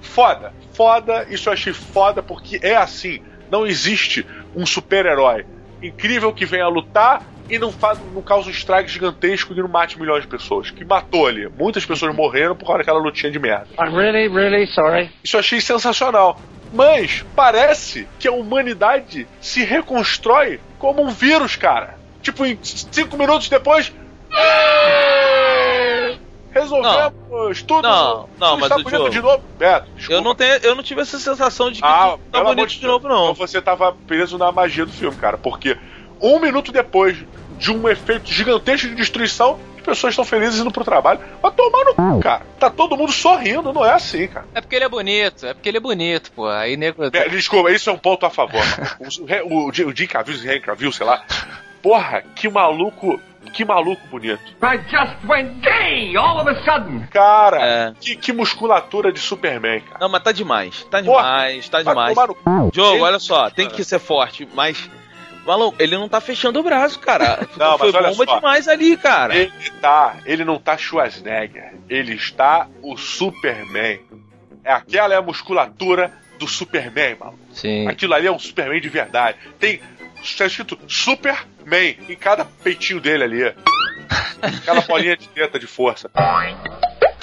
[0.00, 0.52] foda.
[0.72, 3.22] Foda, isso eu achei foda porque é assim.
[3.50, 5.44] Não existe um super-herói
[5.82, 9.98] incrível que venha lutar e não, faz, não causa um estrago gigantesco e não mate
[9.98, 10.70] milhões de pessoas.
[10.70, 11.48] Que matou ali.
[11.48, 13.68] Muitas pessoas morreram por causa daquela lutinha de merda.
[13.78, 15.10] I'm really, really sorry.
[15.22, 16.40] Isso eu achei sensacional.
[16.72, 21.96] Mas parece que a humanidade se reconstrói como um vírus, cara.
[22.20, 23.92] Tipo, em cinco minutos depois.
[26.50, 27.82] Resolvemos tudo.
[27.82, 29.42] Não, não, mas está o bonito de novo.
[29.58, 30.12] Beto, desculpa.
[30.14, 33.08] eu não tenho, eu não tive essa sensação de que Ah, tá bonito de novo,
[33.08, 33.32] não.
[33.32, 35.36] Então você tava preso na magia do filme, cara.
[35.36, 35.76] Porque
[36.24, 37.16] um minuto depois
[37.58, 41.20] de um efeito gigantesco de destruição, as pessoas estão felizes indo pro trabalho.
[41.42, 42.42] Vai tomar no cu, cara.
[42.58, 44.46] Tá todo mundo sorrindo, não é assim, cara.
[44.54, 46.48] É porque ele é bonito, é porque ele é bonito, pô.
[46.48, 47.04] Aí nego.
[47.04, 48.62] É, Desculpa, isso é um ponto a favor.
[49.48, 51.22] O, o, o Jim Cavill, o Henry Cavill, sei lá.
[51.82, 53.20] Porra, que maluco,
[53.52, 54.40] que maluco bonito.
[54.62, 57.06] I just went gay all of a sudden.
[57.10, 57.92] Cara, É.
[58.00, 59.98] que, que musculatura de Superman, cara.
[60.00, 60.82] Não, mas tá demais.
[60.90, 62.18] Tá Porra, demais, tá Vai demais.
[62.74, 64.90] Ele- olha só, tem que ser forte, mas.
[65.44, 67.46] Maluco, ele não tá fechando o braço, cara.
[67.56, 68.36] Não, Foi bomba só.
[68.36, 69.34] demais ali, cara.
[69.36, 74.00] Ele tá, ele não tá Schwarzenegger, ele está o Superman.
[74.64, 77.38] É aquela é a musculatura do Superman, mano.
[77.52, 77.86] Sim.
[77.86, 79.38] Aquilo ali é um Superman de verdade.
[79.58, 79.80] Tem
[80.22, 83.42] está escrito Superman em cada peitinho dele ali.
[84.40, 86.10] Aquela bolinha de teta de força.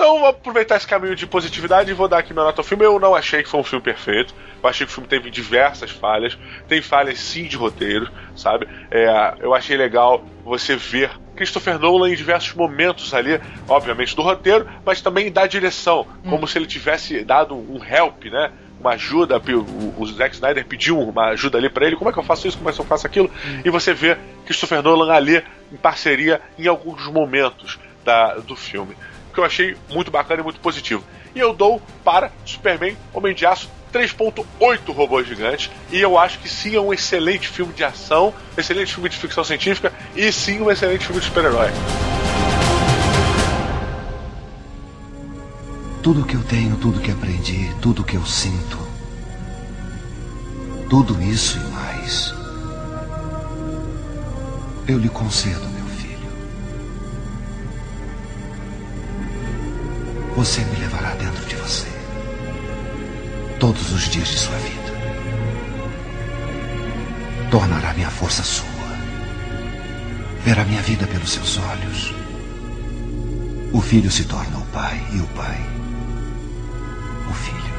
[0.02, 2.84] Então vou aproveitar esse caminho de positividade e vou dar aqui meu nota ao filme.
[2.84, 4.34] Eu não achei que foi um filme perfeito.
[4.64, 6.36] Eu achei que o filme teve diversas falhas.
[6.68, 8.68] Tem falhas sim de roteiro, sabe?
[8.90, 14.68] É, eu achei legal você ver Christopher Nolan em diversos momentos ali, obviamente do roteiro,
[14.84, 18.52] mas também da direção, como se ele tivesse dado um help, né?
[18.80, 19.40] Uma ajuda,
[20.00, 22.58] o, Zack Snyder pediu uma ajuda ali pra ele, como é que eu faço isso,
[22.58, 23.30] como é que eu faço aquilo,
[23.64, 28.96] e você vê Christopher Nolan ali em parceria em alguns momentos da, do filme,
[29.32, 31.04] que eu achei muito bacana e muito positivo.
[31.34, 35.70] E eu dou para Superman Homem de Aço 3.8 robôs gigantes.
[35.92, 39.44] E eu acho que sim é um excelente filme de ação, excelente filme de ficção
[39.44, 41.70] científica e sim um excelente filme de super-herói.
[46.02, 48.80] Tudo que eu tenho, tudo que aprendi, tudo que eu sinto.
[50.90, 52.34] Tudo isso e mais.
[54.88, 55.71] Eu lhe concedo,
[60.36, 61.88] Você me levará dentro de você.
[63.60, 64.92] Todos os dias de sua vida.
[67.50, 68.66] Tornará minha força sua.
[70.44, 72.14] Verá minha vida pelos seus olhos.
[73.74, 75.82] O filho se torna o pai e o pai
[77.32, 77.74] o filho.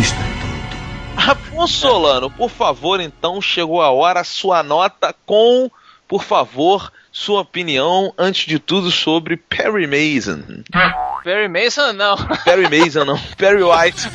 [0.00, 1.30] Isto é tudo.
[1.30, 5.70] Afonso Solano, por favor, então, chegou a hora, sua nota com,
[6.08, 10.42] por favor, sua opinião, antes de tudo, sobre Perry Mason.
[11.22, 12.16] Perry Mason, não.
[12.42, 13.18] Perry Mason, não.
[13.36, 14.08] Perry White.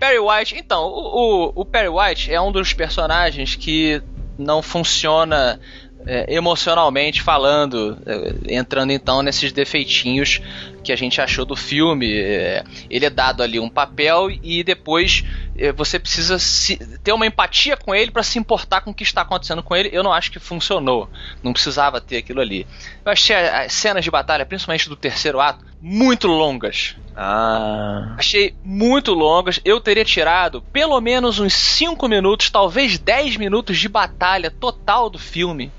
[0.00, 4.02] Perry White, então, o, o, o Perry White é um dos personagens que
[4.38, 5.60] não funciona
[6.06, 10.40] é, emocionalmente falando, é, entrando então nesses defeitinhos
[10.82, 12.12] que a gente achou do filme.
[12.12, 15.24] É, ele é dado ali um papel e depois
[15.56, 19.04] é, você precisa se- ter uma empatia com ele para se importar com o que
[19.04, 19.90] está acontecendo com ele.
[19.92, 21.08] Eu não acho que funcionou.
[21.42, 22.66] Não precisava ter aquilo ali.
[23.04, 26.96] Eu achei as cenas de batalha, principalmente do terceiro ato, muito longas.
[27.16, 28.14] Ah.
[28.18, 29.60] Achei muito longas.
[29.64, 35.18] Eu teria tirado pelo menos uns 5 minutos, talvez 10 minutos de batalha total do
[35.18, 35.70] filme.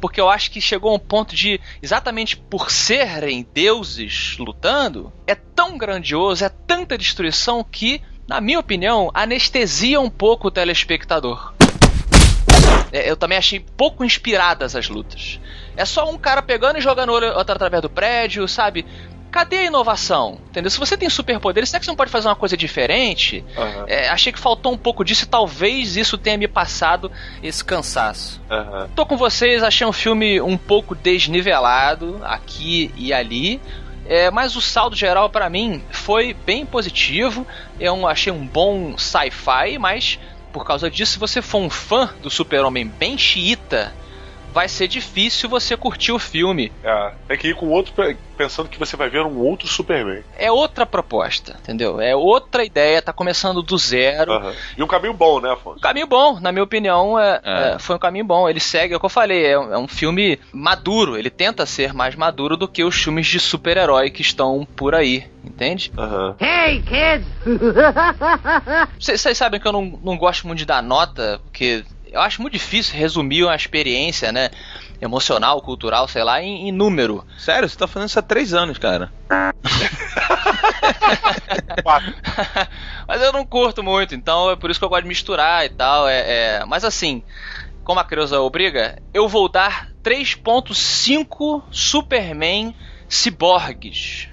[0.00, 5.34] Porque eu acho que chegou a um ponto de, exatamente por serem deuses lutando, é
[5.34, 11.52] tão grandioso, é tanta destruição que, na minha opinião, anestesia um pouco o telespectador.
[12.92, 15.40] É, eu também achei pouco inspiradas as lutas.
[15.76, 18.84] É só um cara pegando e jogando outro através do prédio, sabe?
[19.30, 20.38] Cadê a inovação?
[20.48, 20.70] Entendeu?
[20.70, 23.44] Se você tem superpoderes, será que você não pode fazer uma coisa diferente?
[23.56, 23.84] Aham.
[23.86, 27.10] É, achei que faltou um pouco disso e talvez isso tenha me passado
[27.42, 28.40] esse cansaço.
[28.50, 28.88] Aham.
[28.94, 33.60] Tô com vocês, achei um filme um pouco desnivelado aqui e ali.
[34.06, 37.46] É, mas o saldo geral pra mim foi bem positivo.
[37.78, 40.18] Eu achei um bom sci-fi, mas
[40.52, 43.92] por causa disso, se você for um fã do Super-Homem bem xiita,
[44.52, 46.72] vai ser difícil você curtir o filme.
[46.82, 50.22] É, tem que ir com outro pe- pensando que você vai ver um outro Superman.
[50.38, 52.00] É outra proposta, entendeu?
[52.00, 54.32] É outra ideia, tá começando do zero.
[54.32, 54.54] Aham.
[54.76, 55.78] E um caminho bom, né, Afonso?
[55.78, 57.74] Um caminho bom, na minha opinião, é, É.
[57.74, 58.48] é, foi um caminho bom.
[58.48, 61.16] Ele segue, é o que eu falei, é, um- é um filme maduro.
[61.16, 65.24] Ele tenta ser mais maduro do que os filmes de super-herói que estão por aí,
[65.44, 65.92] entende?
[65.98, 66.34] Aham.
[66.40, 67.26] Hey, kids!
[68.98, 72.40] Vocês vocês sabem que eu não, não gosto muito de dar nota, porque eu acho
[72.42, 74.50] muito difícil resumir uma experiência, né?
[75.00, 77.24] Emocional, cultural, sei lá, em, em número.
[77.38, 79.10] Sério, você tá fazendo isso há três anos, cara.
[83.08, 85.68] Mas eu não curto muito, então é por isso que eu gosto de misturar e
[85.70, 86.08] tal.
[86.08, 86.20] É,
[86.58, 87.22] é- Mas assim,
[87.84, 92.74] como a Creuza obriga, eu vou dar 3.5 Superman
[93.08, 94.28] ciborgues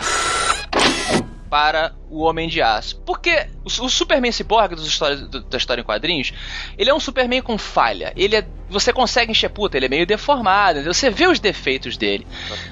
[1.50, 3.02] para o Homem de Aço.
[3.06, 6.34] Porque o, o Superman ciborgue dos histórias, do- da história em quadrinhos,
[6.78, 8.14] ele é um Superman com falha.
[8.16, 10.94] Ele é, você consegue encher puta, ele é meio deformado, entendeu?
[10.94, 12.26] você vê os defeitos dele.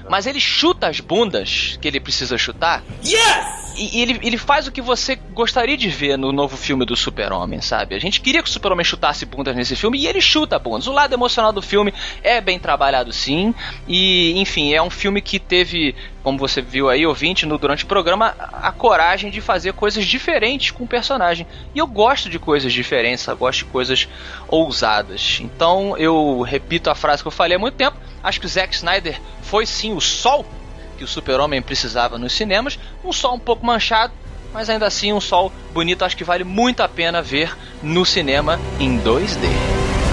[0.10, 2.84] Mas ele chuta as bundas que ele precisa chutar.
[3.78, 6.96] E, e ele, ele faz o que você gostaria de ver no novo filme do
[6.96, 7.94] Super-Homem, sabe?
[7.96, 10.88] A gente queria que o Super-Homem chutasse bundas nesse filme e ele chuta bundas.
[10.88, 11.94] O lado emocional do filme
[12.24, 13.54] é bem trabalhado, sim.
[13.88, 15.94] E, enfim, é um filme que teve,
[16.24, 18.72] como você viu aí, ouvinte, no, durante o programa, a
[19.16, 21.48] a coragem de fazer coisas diferentes com o personagem.
[21.74, 24.08] E eu gosto de coisas diferentes, eu gosto de coisas
[24.48, 25.40] ousadas.
[25.42, 27.98] Então eu repito a frase que eu falei há muito tempo.
[28.24, 30.46] Acho que o Zack Snyder foi sim o sol
[30.98, 32.80] que o Super-Homem precisava nos cinemas.
[33.04, 34.14] Um sol um pouco manchado,
[34.54, 36.06] mas ainda assim um sol bonito.
[36.06, 40.05] Acho que vale muito a pena ver no cinema em 2D.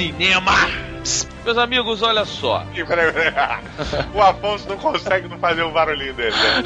[0.00, 0.52] Cinema.
[1.44, 2.64] Meus amigos, olha só.
[4.14, 6.34] O Afonso não consegue não fazer o barulhinho dele.
[6.34, 6.62] né?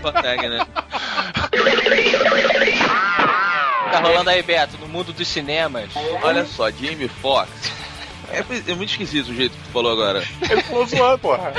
[0.00, 0.64] Consegue, né?
[3.90, 5.90] Tá rolando aí, Beto, no mundo dos cinemas.
[6.22, 7.50] Olha só, Jamie Foxx.
[8.30, 8.38] É,
[8.70, 10.22] é muito esquisito o jeito que tu falou agora.
[10.48, 11.52] Ele falou zoando, porra.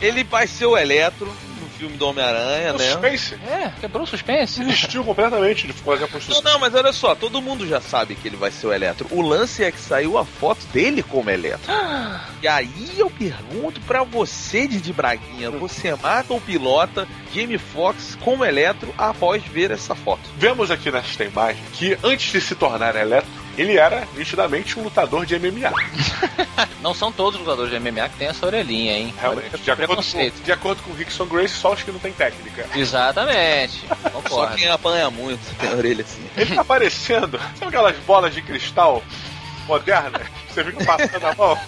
[0.00, 1.32] Ele vai ser o Eletro
[1.78, 2.90] filme do Homem-Aranha, O né?
[2.92, 3.34] Suspense.
[3.46, 4.64] É, quebrou o suspense.
[4.64, 6.42] Desistiu completamente de fazer a Não, construção.
[6.42, 9.06] não, mas olha só, todo mundo já sabe que ele vai ser o Eletro.
[9.10, 11.72] O lance é que saiu a foto dele como Eletro.
[12.42, 18.44] E aí eu pergunto pra você, Didi Braguinha, você mata ou pilota Jamie Foxx como
[18.44, 20.20] Eletro após ver essa foto?
[20.36, 25.24] Vemos aqui nesta imagem que antes de se tornar eletro, ele era nitidamente um lutador
[25.26, 25.72] de MMA.
[26.80, 29.14] Não são todos os lutadores de MMA que têm essa orelhinha, hein?
[29.18, 29.50] Realmente.
[29.52, 32.12] Olha, De acordo, com, de acordo com o Rickson Grace, só os que não tem
[32.12, 32.66] técnica.
[32.74, 33.84] Exatamente.
[34.28, 36.24] Só quem apanha muito tem a orelha assim.
[36.36, 37.38] Ele tá parecendo.
[37.58, 39.02] Sabe aquelas bolas de cristal
[39.66, 40.26] modernas?
[40.48, 41.58] Você fica passando a mão?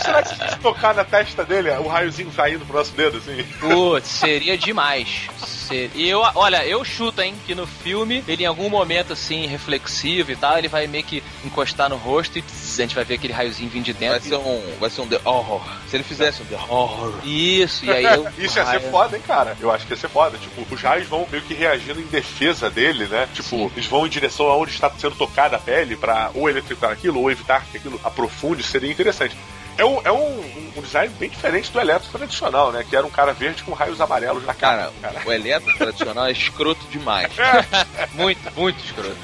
[0.00, 3.42] Será que se tocar na testa dele, o raiozinho caindo pro nosso dedo, assim?
[3.60, 5.28] Putz, seria demais.
[5.72, 9.46] Ser- E eu, olha, eu chuto, hein, que no filme, ele em algum momento, assim,
[9.46, 13.04] reflexivo e tal, ele vai meio que encostar no rosto e tss, a gente vai
[13.04, 14.28] ver aquele raiozinho vindo de Vai dentro.
[14.28, 14.62] ser um.
[14.78, 15.62] Vai ser um The Horror.
[15.88, 17.14] Se ele fizesse um The Horror.
[17.24, 18.26] Isso, e aí eu.
[18.38, 19.56] Isso ia ser foda, hein, cara?
[19.60, 20.36] Eu acho que ia ser foda.
[20.38, 23.28] Tipo, os raios vão meio que reagindo em defesa dele, né?
[23.32, 23.70] Tipo, Sim.
[23.74, 27.30] eles vão em direção aonde está sendo tocada a pele pra ou eletrificar aquilo, ou
[27.30, 29.36] evitar que aquilo aprofunde, seria interessante.
[29.78, 32.84] É um, é um, um design bem diferente do eletro tradicional, né?
[32.88, 34.92] Que era um cara verde com raios amarelos na cara.
[35.00, 37.32] Cara, o Eletro tradicional é escroto demais.
[38.12, 39.16] Muito, muito escroto.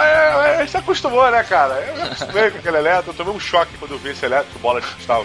[0.00, 1.74] É, a gente se acostumou, né, cara?
[1.74, 4.58] Eu me acostumei com aquele eletro, eu tomei um choque quando eu vi esse eletro
[4.58, 5.24] bola de cristal.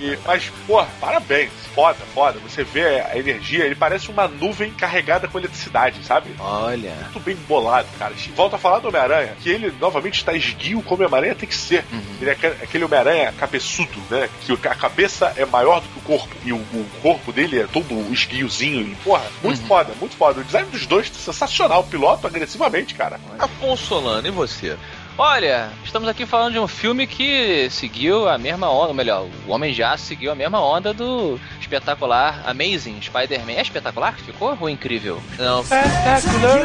[0.00, 2.38] E- mas, pô, parabéns, foda, foda.
[2.40, 6.34] Você vê a energia, ele parece uma nuvem carregada com eletricidade, sabe?
[6.38, 6.92] Olha.
[7.02, 8.12] Muito bem bolado, cara.
[8.34, 11.56] Volta a falar do Homem-Aranha, que ele novamente está esguio como o Homem-Aranha tem que
[11.56, 11.84] ser.
[12.20, 14.28] Ele é aquele- Homem-Aranha cabeçudo, né?
[14.42, 16.34] Que a cabeça é maior do que o corpo.
[16.44, 18.82] E o, o corpo dele é todo esguiozinho.
[18.92, 20.40] E, porra, muito foda, muito foda.
[20.40, 21.84] O design dos dois é sensacional.
[21.84, 23.20] Piloto agressivamente, cara.
[23.38, 24.76] Afonso Solano, e você?
[25.20, 29.50] Olha, estamos aqui falando de um filme que seguiu a mesma onda, ou melhor, o
[29.50, 33.54] Homem Aço seguiu a mesma onda do espetacular Amazing Spider-Man.
[33.54, 35.20] É espetacular que ficou ou incrível?
[35.36, 35.64] Não.
[35.64, 36.64] Spectacular,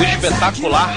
[0.00, 0.96] O espetacular.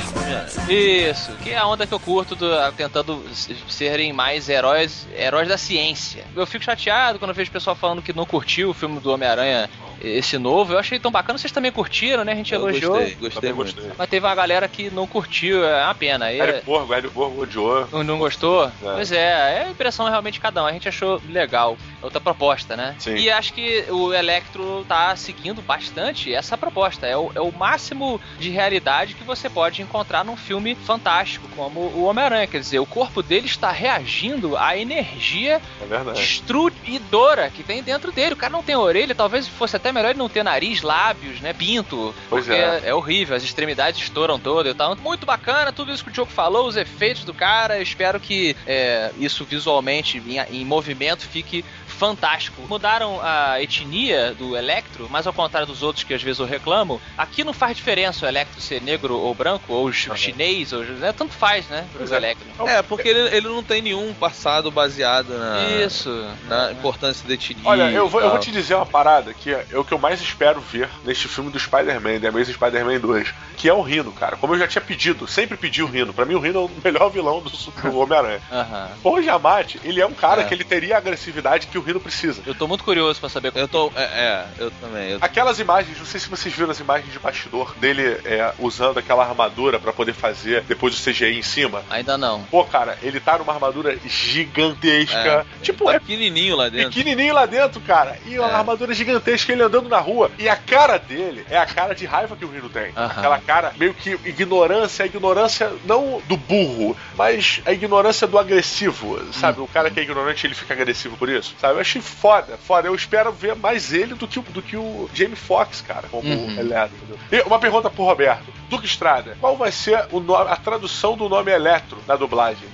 [0.69, 3.21] Isso, que é a onda que eu curto do, tentando
[3.67, 6.23] serem mais heróis, heróis da ciência.
[6.33, 9.11] Eu fico chateado quando eu vejo o pessoal falando que não curtiu o filme do
[9.11, 9.69] Homem-Aranha,
[10.01, 10.73] esse novo.
[10.73, 12.31] Eu achei tão bacana, vocês também curtiram, né?
[12.31, 12.93] A gente Eu elogiou.
[12.95, 13.75] gostei, gostei muito.
[13.75, 13.91] gostei.
[13.97, 16.31] Mas teve uma galera que não curtiu, é uma pena.
[16.31, 17.87] E, Hélio Borgo, Hélio Borgo odiou.
[17.91, 18.65] não não gostou?
[18.65, 18.69] É.
[18.81, 20.65] Pois é, é a impressão realmente de cada um.
[20.65, 21.77] A gente achou legal.
[22.01, 22.95] Outra proposta, né?
[22.99, 23.15] Sim.
[23.15, 27.05] E acho que o Electro tá seguindo bastante essa proposta.
[27.07, 31.79] É o, é o máximo de realidade que você pode encontrar num filme fantástico como
[31.79, 32.47] o Homem-Aranha.
[32.47, 38.33] Quer dizer, o corpo dele está reagindo à energia É destruidora que tem dentro dele.
[38.33, 41.53] O cara não tem orelha, talvez fosse até melhor ele não ter nariz, lábios, né?
[41.53, 42.13] Pinto.
[42.29, 42.81] Pois porque é.
[42.85, 44.95] é horrível, as extremidades estouram todas e tal.
[44.95, 47.77] Muito bacana, tudo isso que o Diogo falou, os efeitos do cara.
[47.77, 51.65] Eu espero que é, isso visualmente, em, em movimento, fique
[52.07, 52.61] fantástico.
[52.67, 57.01] Mudaram a etnia do Electro, mas ao contrário dos outros que às vezes eu reclamo,
[57.17, 61.13] aqui não faz diferença o Electro ser negro ou branco, ou ch- chinês, ou né?
[61.13, 61.85] tanto faz, né?
[61.91, 62.17] Pro Pois é.
[62.17, 62.67] Electro.
[62.67, 66.09] É, porque ele, ele não tem nenhum passado baseado na, Isso.
[66.47, 67.63] na importância da etnia.
[67.65, 69.99] Olha, eu vou, eu vou te dizer uma parada que é, é o que eu
[69.99, 74.11] mais espero ver neste filme do Spider-Man, The Amazing Spider-Man 2, que é o Rino,
[74.11, 74.35] cara.
[74.37, 76.13] Como eu já tinha pedido, sempre pedi o Rino.
[76.13, 78.41] Pra mim, o Rino é o melhor vilão do, do Homem-Aranha.
[78.51, 78.89] Aham.
[79.03, 80.45] O Giamatti, ele é um cara É.
[80.45, 82.41] que ele teria a agressividade que o Rino precisa.
[82.45, 83.91] Eu tô muito curioso pra saber Eu tô.
[83.95, 85.11] É, é, eu também.
[85.11, 88.97] Eu- Aquelas imagens, não sei se vocês viram as imagens de bastidor dele é, usando
[88.99, 91.83] aquela armadura pra poder fazer depois o CGI em cima.
[91.89, 92.43] Ainda não.
[92.43, 95.45] Pô, cara, ele tá numa armadura gigantesca.
[95.61, 96.89] tipo, tá é pequenininho lá dentro.
[96.89, 98.17] pequenininho lá dentro, cara.
[98.25, 98.53] E uma É.
[98.55, 100.31] armadura gigantesca, ele andando na rua.
[100.37, 102.91] E a cara dele é a cara de raiva que o Rino tem.
[102.95, 103.05] Aham.
[103.17, 109.19] Aquela cara meio que ignorância, a ignorância não do burro, mas a ignorância do agressivo,
[109.33, 109.61] sabe?
[109.61, 111.72] O cara que é ignorante, ele fica agressivo por isso, sabe?
[111.73, 112.87] Eu achei foda, foda.
[112.87, 116.27] Eu espero ver mais ele do que, o- do que o Jamie Foxx, cara, como
[116.27, 116.57] Uhum.
[116.59, 116.95] Eletro.
[116.97, 117.17] entendeu?
[117.31, 118.51] E uma pergunta pro Roberto.
[118.69, 122.67] Duque Estrada, qual vai ser o no- a tradução do nome Eletro na dublagem?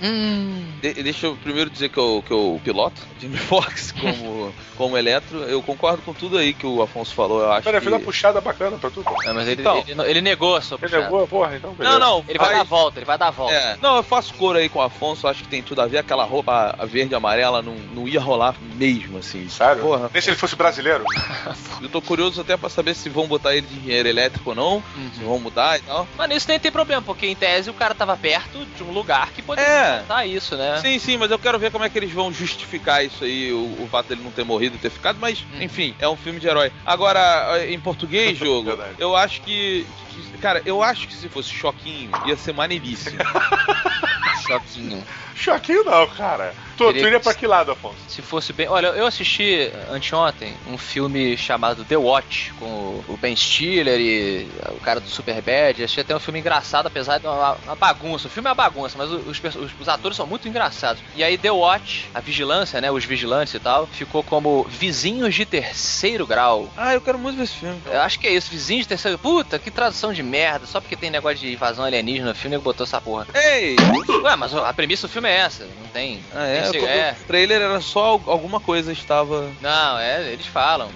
[0.82, 5.40] De- deixa eu primeiro dizer que eu, que eu piloto Jimmy Fox como, como Eletro.
[5.44, 7.42] Eu concordo com tudo aí que o Afonso falou.
[7.42, 7.84] Eu acho Pera, que...
[7.86, 9.06] fez uma puxada bacana pra tudo.
[9.26, 9.84] É, mas ele, Então.
[9.86, 11.04] ele, ele negou a sua Ele puxada.
[11.04, 12.00] negou, porra, então beleza.
[12.00, 12.26] Não, não.
[12.30, 13.54] Ele vai faz- dar a volta, ele vai dar a volta.
[13.54, 15.98] É, não, eu faço cor aí com o Afonso, acho que tem tudo a ver.
[15.98, 18.56] Aquela roupa verde e amarela não, não ia rolar
[18.94, 19.48] mesmo, assim.
[19.50, 19.82] Sério?
[19.82, 21.04] Porra, Nem se ele fosse brasileiro?
[21.82, 24.84] eu tô curioso até pra saber se vão botar ele de engenheiro elétrico ou não,
[25.14, 26.08] se vão mudar e tal.
[26.18, 29.32] Mas nisso nem tem problema, porque em tese o cara tava perto de um lugar
[29.32, 30.26] que poderia É.
[30.28, 30.78] isso, né?
[30.82, 33.84] Sim, sim, mas eu quero ver como é que eles vão justificar isso aí, o,
[33.84, 36.48] o fato dele não ter morrido e ter ficado, mas, enfim, é um filme de
[36.48, 36.72] herói.
[36.86, 42.12] Agora, em português, jogo, eu acho que, que- Cara, eu acho que se fosse Choquinho,
[42.26, 43.18] ia ser maneiríssimo.
[44.50, 45.04] Choquinho.
[45.36, 46.54] Choquinho não, cara.
[46.78, 47.96] Tu, tu Queria- iria pra que lado, Afonso?
[48.08, 48.68] Se fosse bem.
[48.68, 54.80] Olha, eu assisti anteontem um filme chamado The Watch, com o- Ben Stiller e o
[54.80, 55.84] cara do Superbad.
[55.84, 58.28] Achei até um filme engraçado, apesar de uma, uma bagunça.
[58.28, 61.02] O filme é uma bagunça, mas os, os- os atores são muito engraçados.
[61.16, 62.90] E aí, The Watch, a vigilância, né?
[62.92, 66.70] Os vigilantes e tal, ficou como vizinhos de terceiro grau.
[66.78, 67.82] ah, eu quero muito ver esse filme.
[67.86, 69.18] Eu acho que é isso, vizinhos de terceiro.
[69.18, 70.66] Puta, que tradução de merda.
[70.66, 73.28] Só porque tem negócio de invasão alienígena no filme, ele botou essa porra.
[73.34, 73.76] Ei!
[74.24, 75.66] Ué, mas a premissa do filme é essa.
[75.66, 76.24] Não tem.
[76.34, 76.72] Ah, é?
[76.72, 77.16] tô- é.
[77.22, 79.52] O trailer era só al- alguma coisa estava.
[79.62, 80.90] Não, é, eles falam.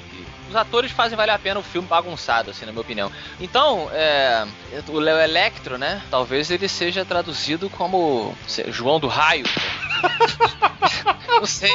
[0.50, 3.12] Os atores fazem valer a pena o filme bagunçado, assim, na minha opinião.
[3.40, 4.46] Então, é,
[4.88, 6.02] o Leo Electro, né?
[6.12, 8.36] Talvez ele seja traduzido como
[8.68, 9.46] João do Raio.
[11.28, 11.72] Não sei.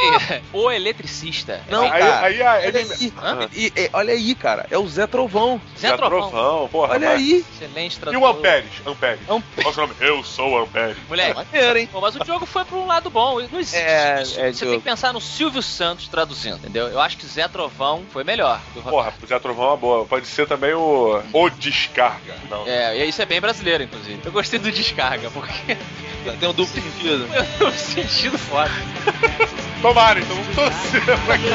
[0.53, 1.61] O eletricista.
[1.69, 2.27] Não, aí, cara.
[2.27, 2.79] aí a Olha ele...
[2.93, 3.49] aí, Hã?
[3.53, 4.67] E- e- olha aí, cara.
[4.71, 5.61] É o Zé Trovão.
[5.79, 6.31] Zé Trovão.
[6.31, 6.95] Trovão, porra.
[6.95, 7.45] Olha mas- aí.
[7.55, 8.23] Excelente E tradutor.
[8.29, 8.71] o Amperes?
[8.87, 9.21] Amperes.
[9.29, 9.95] Ampe- Qual é o nome?
[10.01, 10.97] Eu sou o Amperes.
[11.09, 11.89] Moleque, Maneiro, hein?
[11.93, 13.41] Pô, mas o jogo foi pra um lado bom.
[13.51, 14.41] Não existe É, isso.
[14.41, 14.71] é, Você Diogo.
[14.73, 16.87] tem que pensar no Silvio Santos traduzindo, entendeu?
[16.89, 18.61] Eu acho que Zé Trovão foi melhor.
[18.85, 20.07] Porra, o Zé Trovão é uma boa.
[20.07, 21.21] Pode ser também o.
[21.33, 22.37] O Descarga.
[22.49, 22.67] Não.
[22.67, 24.21] É, e isso é bem brasileiro, inclusive.
[24.25, 25.77] Eu gostei do descarga, porque
[26.39, 27.29] Tem um duplo sentido.
[27.61, 27.73] é um
[28.19, 28.71] sentido foda.
[29.81, 31.49] Tomara, então vamos torcer pra que.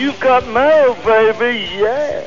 [0.00, 2.24] You got mail, baby, yeah.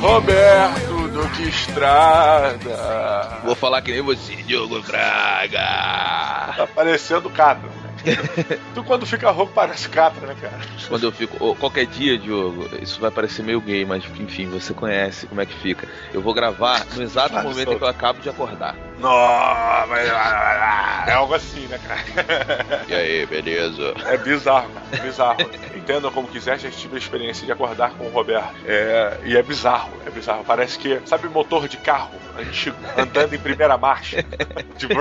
[0.00, 3.40] Roberto Duque Estrada.
[3.44, 6.52] Vou falar que nem você, Diogo Braga.
[6.56, 7.68] Tá parecendo Catra.
[7.70, 7.83] né?
[8.74, 10.58] Tu quando fica rouco parece Catra, né, cara?
[10.88, 11.54] Quando eu fico.
[11.56, 15.54] qualquer dia, Diogo, isso vai parecer meio gay, mas enfim, você conhece como é que
[15.54, 15.88] fica.
[16.12, 17.74] Eu vou gravar no exato Fala momento sobre.
[17.74, 18.76] em que eu acabo de acordar.
[18.98, 22.84] Nossa, mas- é algo assim, né, cara?
[22.88, 23.94] E aí, beleza?
[24.06, 24.70] É bizarro.
[24.92, 25.38] É bizarro.
[25.84, 28.54] Entendam como quiser, já tive a experiência de acordar com o Roberto.
[28.64, 30.42] É, e é bizarro, é bizarro.
[30.42, 34.24] Parece que, sabe, motor de carro antigo, andando em primeira marcha.
[34.78, 34.94] Tipo.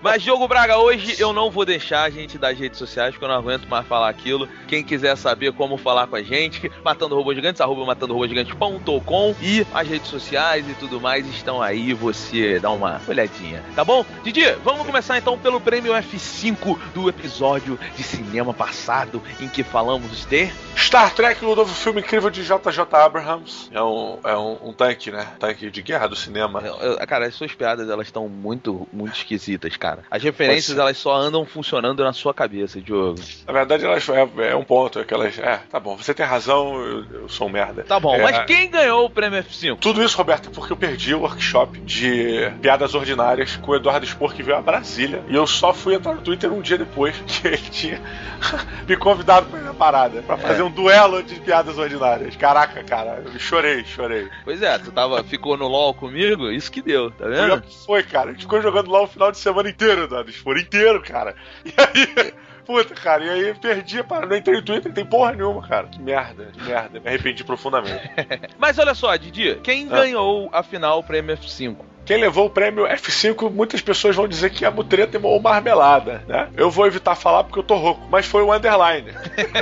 [0.00, 3.28] Mas, Diogo Braga, hoje eu não vou deixar a gente das redes sociais, porque eu
[3.28, 4.48] não aguento mais falar aquilo.
[4.66, 9.86] Quem quiser saber como falar com a gente, matando robôs gigantes, arroba matandorobogigantes.com e as
[9.86, 14.04] redes sociais e tudo mais estão aí, você dá uma olhadinha, tá bom?
[14.24, 20.26] Didi, vamos começar então pelo prêmio F5 do episódio de cinema passado, em que falamos
[20.26, 20.50] de...
[20.76, 23.68] Star Trek, o novo filme incrível de JJ Abrams.
[23.72, 25.26] É um, é um, um tanque, né?
[25.38, 26.60] Tanque de guerra do cinema.
[26.60, 30.04] Eu- eu- Cara, as suas piadas, elas estão muito, muito esquisitas, cara.
[30.10, 33.18] As referências, elas só andam funcionando na sua cabeça, Diogo.
[33.46, 34.98] Na verdade, elas é, é um ponto.
[35.00, 35.38] É que elas.
[35.38, 37.82] É, tá bom, você tem razão, eu, eu sou um merda.
[37.84, 39.78] Tá bom, É, mas quem ganhou o prêmio F5?
[39.80, 44.04] Tudo isso, Roberto, é porque eu perdi o workshop de piadas ordinárias com o Eduardo
[44.06, 45.22] Spor, que veio a Brasília.
[45.28, 48.00] E eu só fui entrar no Twitter um dia depois que ele tinha
[48.86, 50.64] me convidado pra ir na parada, pra fazer É.
[50.64, 52.36] um duelo de piadas ordinárias.
[52.36, 54.28] Caraca, cara, eu chorei, chorei.
[54.44, 57.62] Pois é, tu tava, ficou no LOL comigo, isso que deu, tá vendo?
[57.86, 58.30] foi, cara.
[58.30, 61.34] A gente ficou jogando lá o final de semana inteiro, Eduardo Spor, inteiro, cara.
[61.64, 62.32] E aí.
[62.66, 65.86] Puta, cara, e aí perdi, para, não entrei no Twitter, não tem porra nenhuma, cara.
[65.86, 66.98] Que merda, que merda.
[66.98, 68.10] Me arrependi profundamente.
[68.58, 70.00] Mas olha só, Didi, quem Ah.
[70.00, 71.76] ganhou afinal o prêmio F5?
[72.06, 76.48] Quem levou o prêmio F5, muitas pessoas vão dizer que é mutreta ou marmelada, né?
[76.56, 79.10] Eu vou evitar falar porque eu tô rouco, mas foi o Underline.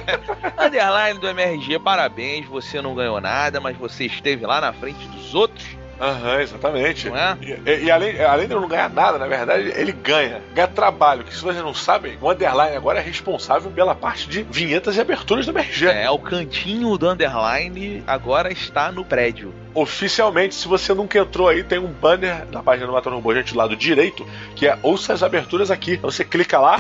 [0.61, 5.35] Underline do MRG, parabéns, você não ganhou nada, mas você esteve lá na frente dos
[5.35, 5.65] outros.
[6.01, 7.09] Aham, exatamente.
[7.09, 7.37] Não é?
[7.41, 10.43] E, e- e além, além de não ganhar nada, na verdade, ele ganha.
[10.53, 14.43] Ganha trabalho, que se vocês não sabem, o Underline agora é responsável pela parte de
[14.43, 15.87] vinhetas e aberturas do MRG.
[15.87, 19.55] É, o cantinho do Underline agora está no prédio.
[19.73, 23.53] Oficialmente, se você nunca entrou aí, tem um banner na página do Matando Robô Gente
[23.53, 25.95] do lado direito, que é Ouça as aberturas aqui.
[25.95, 26.79] Então você clica lá,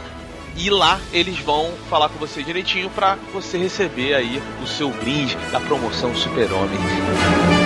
[0.56, 5.36] E lá eles vão falar com você direitinho pra você receber aí o seu brinde
[5.50, 7.59] da promoção Super Homem.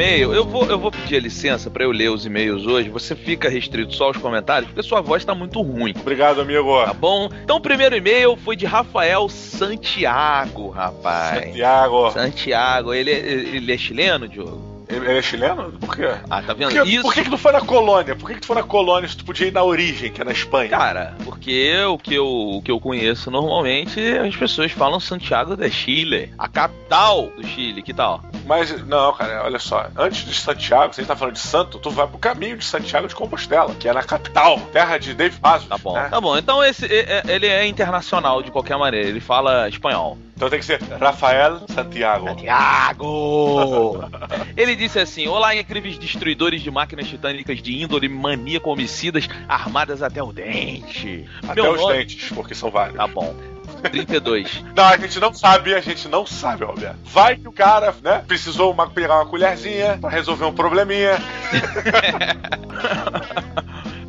[0.00, 2.88] E-mail, eu vou, eu vou pedir a licença pra eu ler os e-mails hoje.
[2.88, 5.92] Você fica restrito só aos comentários, porque sua voz tá muito ruim.
[6.00, 6.84] Obrigado, amigo.
[6.84, 7.28] Tá bom?
[7.44, 11.44] Então o primeiro e-mail foi de Rafael Santiago, rapaz.
[11.44, 12.10] Santiago.
[12.12, 14.69] Santiago, ele, é- ele é chileno, Diogo?
[14.90, 15.72] Ele é chileno?
[15.72, 16.08] Por quê?
[16.28, 16.72] Ah, tá vendo?
[16.72, 17.02] Por que, Isso.
[17.02, 18.16] por que, que tu foi na colônia?
[18.16, 20.24] Por que, que tu foi na colônia se tu podia ir na origem, que é
[20.24, 20.70] na Espanha?
[20.70, 25.70] Cara, porque o que, eu, o que eu conheço normalmente, as pessoas falam Santiago de
[25.70, 28.22] Chile, a capital do Chile, que tal?
[28.46, 29.86] Mas, não, cara, olha só.
[29.96, 32.64] Antes de Santiago, se a gente tá falando de Santo, tu vai pro caminho de
[32.64, 35.68] Santiago de Compostela, que é na capital, terra de Dave Pazos.
[35.68, 35.94] Tá bom.
[35.94, 36.08] né?
[36.08, 40.18] Tá bom, então esse, é- é- ele é internacional de qualquer maneira, ele fala espanhol.
[40.40, 42.26] Então tem que ser Rafael Santiago.
[42.28, 44.08] Santiago!
[44.56, 50.22] Ele disse assim: Olá, incríveis destruidores de máquinas titânicas de índole maníaco homicidas armadas até
[50.22, 51.26] o dente.
[51.46, 52.96] Até Meu os nome- dentes, porque são vários.
[52.96, 53.34] Tá bom.
[53.82, 54.64] 32.
[54.74, 56.96] Não, a gente não sabe, a gente não sabe, Roberto.
[57.04, 61.18] Vai que o cara, né, precisou uma- pegar uma colherzinha pra resolver um probleminha.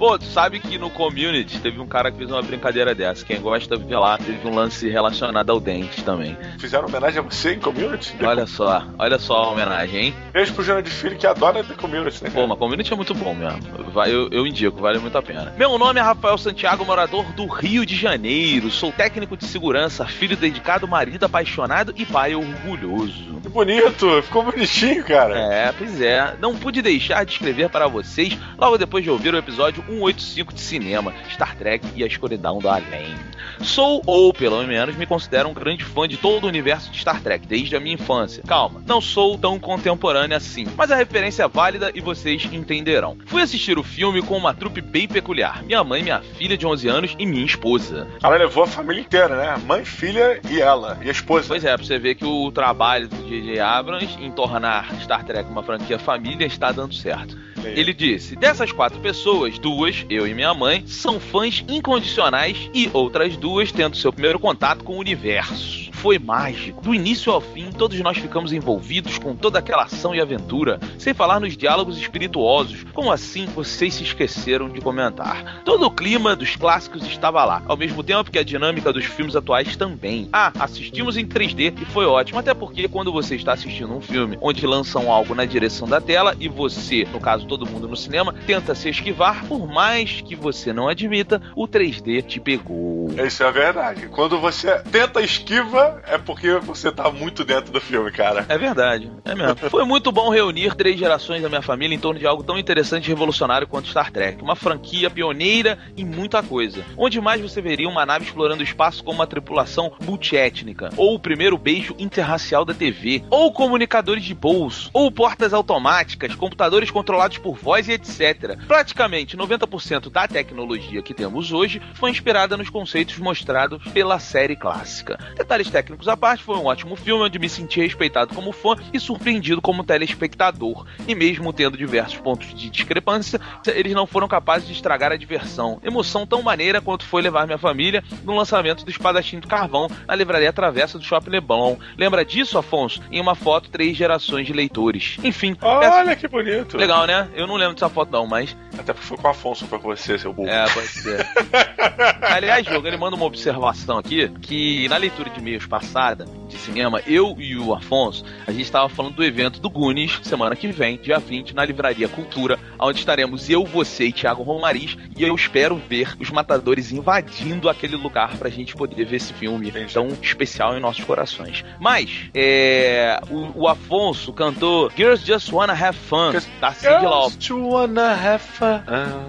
[0.01, 3.23] Pô, tu sabe que no community teve um cara que fez uma brincadeira dessa.
[3.23, 6.35] Quem gosta vê lá, teve um lance relacionado ao dente também.
[6.57, 8.17] Fizeram homenagem a você em community?
[8.19, 10.15] Olha só, olha só a homenagem, hein?
[10.33, 12.31] Beijo pro Jana de Filho que adora The Community, né?
[12.31, 13.59] Pô, mas community é muito bom mesmo.
[14.07, 15.53] Eu, eu indico, vale muito a pena.
[15.55, 18.71] Meu nome é Rafael Santiago, morador do Rio de Janeiro.
[18.71, 23.39] Sou técnico de segurança, filho dedicado, marido apaixonado e pai orgulhoso.
[23.43, 25.37] Que bonito, ficou bonitinho, cara.
[25.37, 26.35] É, pois é.
[26.39, 30.61] Não pude deixar de escrever para vocês logo depois de ouvir o episódio 185 de
[30.61, 33.15] cinema, Star Trek e a escuridão do além.
[33.61, 37.21] Sou, ou pelo menos me considero um grande fã de todo o universo de Star
[37.21, 38.43] Trek, desde a minha infância.
[38.47, 43.17] Calma, não sou tão contemporâneo assim, mas a referência é válida e vocês entenderão.
[43.25, 45.63] Fui assistir o filme com uma trupe bem peculiar.
[45.63, 48.07] Minha mãe, minha filha de 11 anos e minha esposa.
[48.23, 49.61] Ela levou a família inteira, né?
[49.65, 51.47] Mãe, filha e ela, e a esposa.
[51.47, 53.59] Pois é, pra você ver que o trabalho do J.J.
[53.59, 57.37] Abrams em tornar Star Trek uma franquia família está dando certo.
[57.65, 63.37] Ele disse: dessas quatro pessoas, duas, eu e minha mãe, são fãs incondicionais e outras
[63.37, 65.90] duas tendo seu primeiro contato com o universo.
[66.01, 66.81] Foi mágico.
[66.81, 71.13] Do início ao fim, todos nós ficamos envolvidos com toda aquela ação e aventura, sem
[71.13, 72.83] falar nos diálogos espirituosos.
[72.91, 75.61] Como assim vocês se esqueceram de comentar?
[75.63, 79.35] Todo o clima dos clássicos estava lá, ao mesmo tempo que a dinâmica dos filmes
[79.35, 80.27] atuais também.
[80.33, 84.39] Ah, assistimos em 3D e foi ótimo, até porque quando você está assistindo um filme
[84.41, 88.33] onde lançam algo na direção da tela e você, no caso todo mundo no cinema,
[88.47, 93.11] tenta se esquivar, por mais que você não admita, o 3D te pegou.
[93.23, 94.07] Isso é verdade.
[94.07, 98.45] Quando você tenta esquiva, é porque você tá muito dentro do filme, cara.
[98.49, 99.55] É verdade, é mesmo.
[99.69, 103.05] Foi muito bom reunir três gerações da minha família em torno de algo tão interessante
[103.05, 104.41] e revolucionário quanto Star Trek.
[104.41, 106.83] Uma franquia pioneira em muita coisa.
[106.97, 110.89] Onde mais você veria uma nave explorando o espaço com uma tripulação multiétnica?
[110.97, 113.23] Ou o primeiro beijo interracial da TV?
[113.29, 114.89] Ou comunicadores de bolso?
[114.93, 118.57] Ou portas automáticas, computadores controlados por voz e etc.
[118.67, 125.17] Praticamente 90% da tecnologia que temos hoje foi inspirada nos conceitos mostrados pela série clássica.
[125.35, 128.99] Detalhes técnicos à parte, foi um ótimo filme onde me senti respeitado como fã e
[128.99, 130.85] surpreendido como telespectador.
[131.07, 135.79] E mesmo tendo diversos pontos de discrepância, eles não foram capazes de estragar a diversão.
[135.83, 140.15] Emoção tão maneira quanto foi levar minha família no lançamento do Espadachim do Carvão na
[140.15, 141.77] livraria Travessa do Shopping Leblon.
[141.97, 143.01] Lembra disso, Afonso?
[143.11, 145.17] Em uma foto, três gerações de leitores.
[145.23, 146.77] Enfim, Olha que bonito.
[146.77, 147.29] Legal, né?
[147.35, 148.55] Eu não lembro dessa foto não, mas...
[148.77, 150.49] Até porque foi com o Afonso, foi com você, seu burro.
[150.49, 151.27] É, pode ser.
[152.21, 157.01] Aliás, Diogo, ele manda uma observação aqui, que na leitura de e-mails passada, de cinema,
[157.07, 160.97] eu e o Afonso, a gente estava falando do evento do Gunis, semana que vem,
[160.97, 165.75] dia 20, na Livraria Cultura, onde estaremos eu, você e Thiago Romariz, e eu espero
[165.75, 170.81] ver os matadores invadindo aquele lugar pra gente poder ver esse filme tão especial em
[170.81, 171.63] nossos corações.
[171.79, 177.31] Mas, é, o, o Afonso cantou Girls Just Wanna Have Fun, da Cyndi Lauper.
[177.39, 178.81] Just wanna have fun.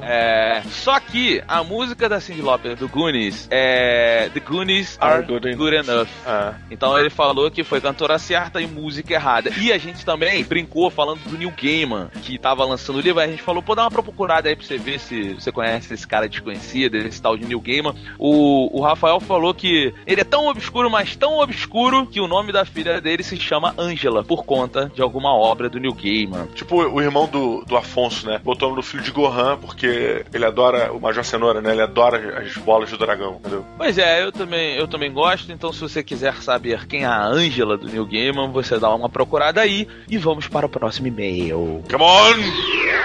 [0.03, 5.27] É, só que a música da Cyndi Lauper do Goonies é The Goonies Are, Are
[5.27, 5.93] good good, enough.
[5.93, 6.09] Enough.
[6.27, 6.55] Ah.
[6.71, 9.51] Então ele falou que foi cantora certa e música errada.
[9.61, 13.21] E a gente também brincou falando do Neil Gaiman, que tava lançando o livro.
[13.21, 15.93] Aí a gente falou, pô, dá uma procurada aí pra você ver se você conhece
[15.93, 17.95] esse cara desconhecido, esse tal de Neil Gaiman.
[18.19, 22.53] O, o Rafael falou que ele é tão obscuro, mas tão obscuro, que o nome
[22.53, 26.47] da filha dele se chama Angela, por conta de alguma obra do Neil Gaiman.
[26.55, 28.41] Tipo o irmão do, do Afonso, né?
[28.43, 31.73] Botou o nome do filho de Gohan, porque ele adora o Major Cenoura, né?
[31.73, 33.65] Ele adora as bolas do dragão, entendeu?
[33.77, 37.77] Pois é, eu também, eu também gosto, então se você quiser saber quem a Angela
[37.77, 41.83] do Neil Gaiman, você dá uma procurada aí e vamos para o próximo e-mail.
[41.91, 43.03] Come on!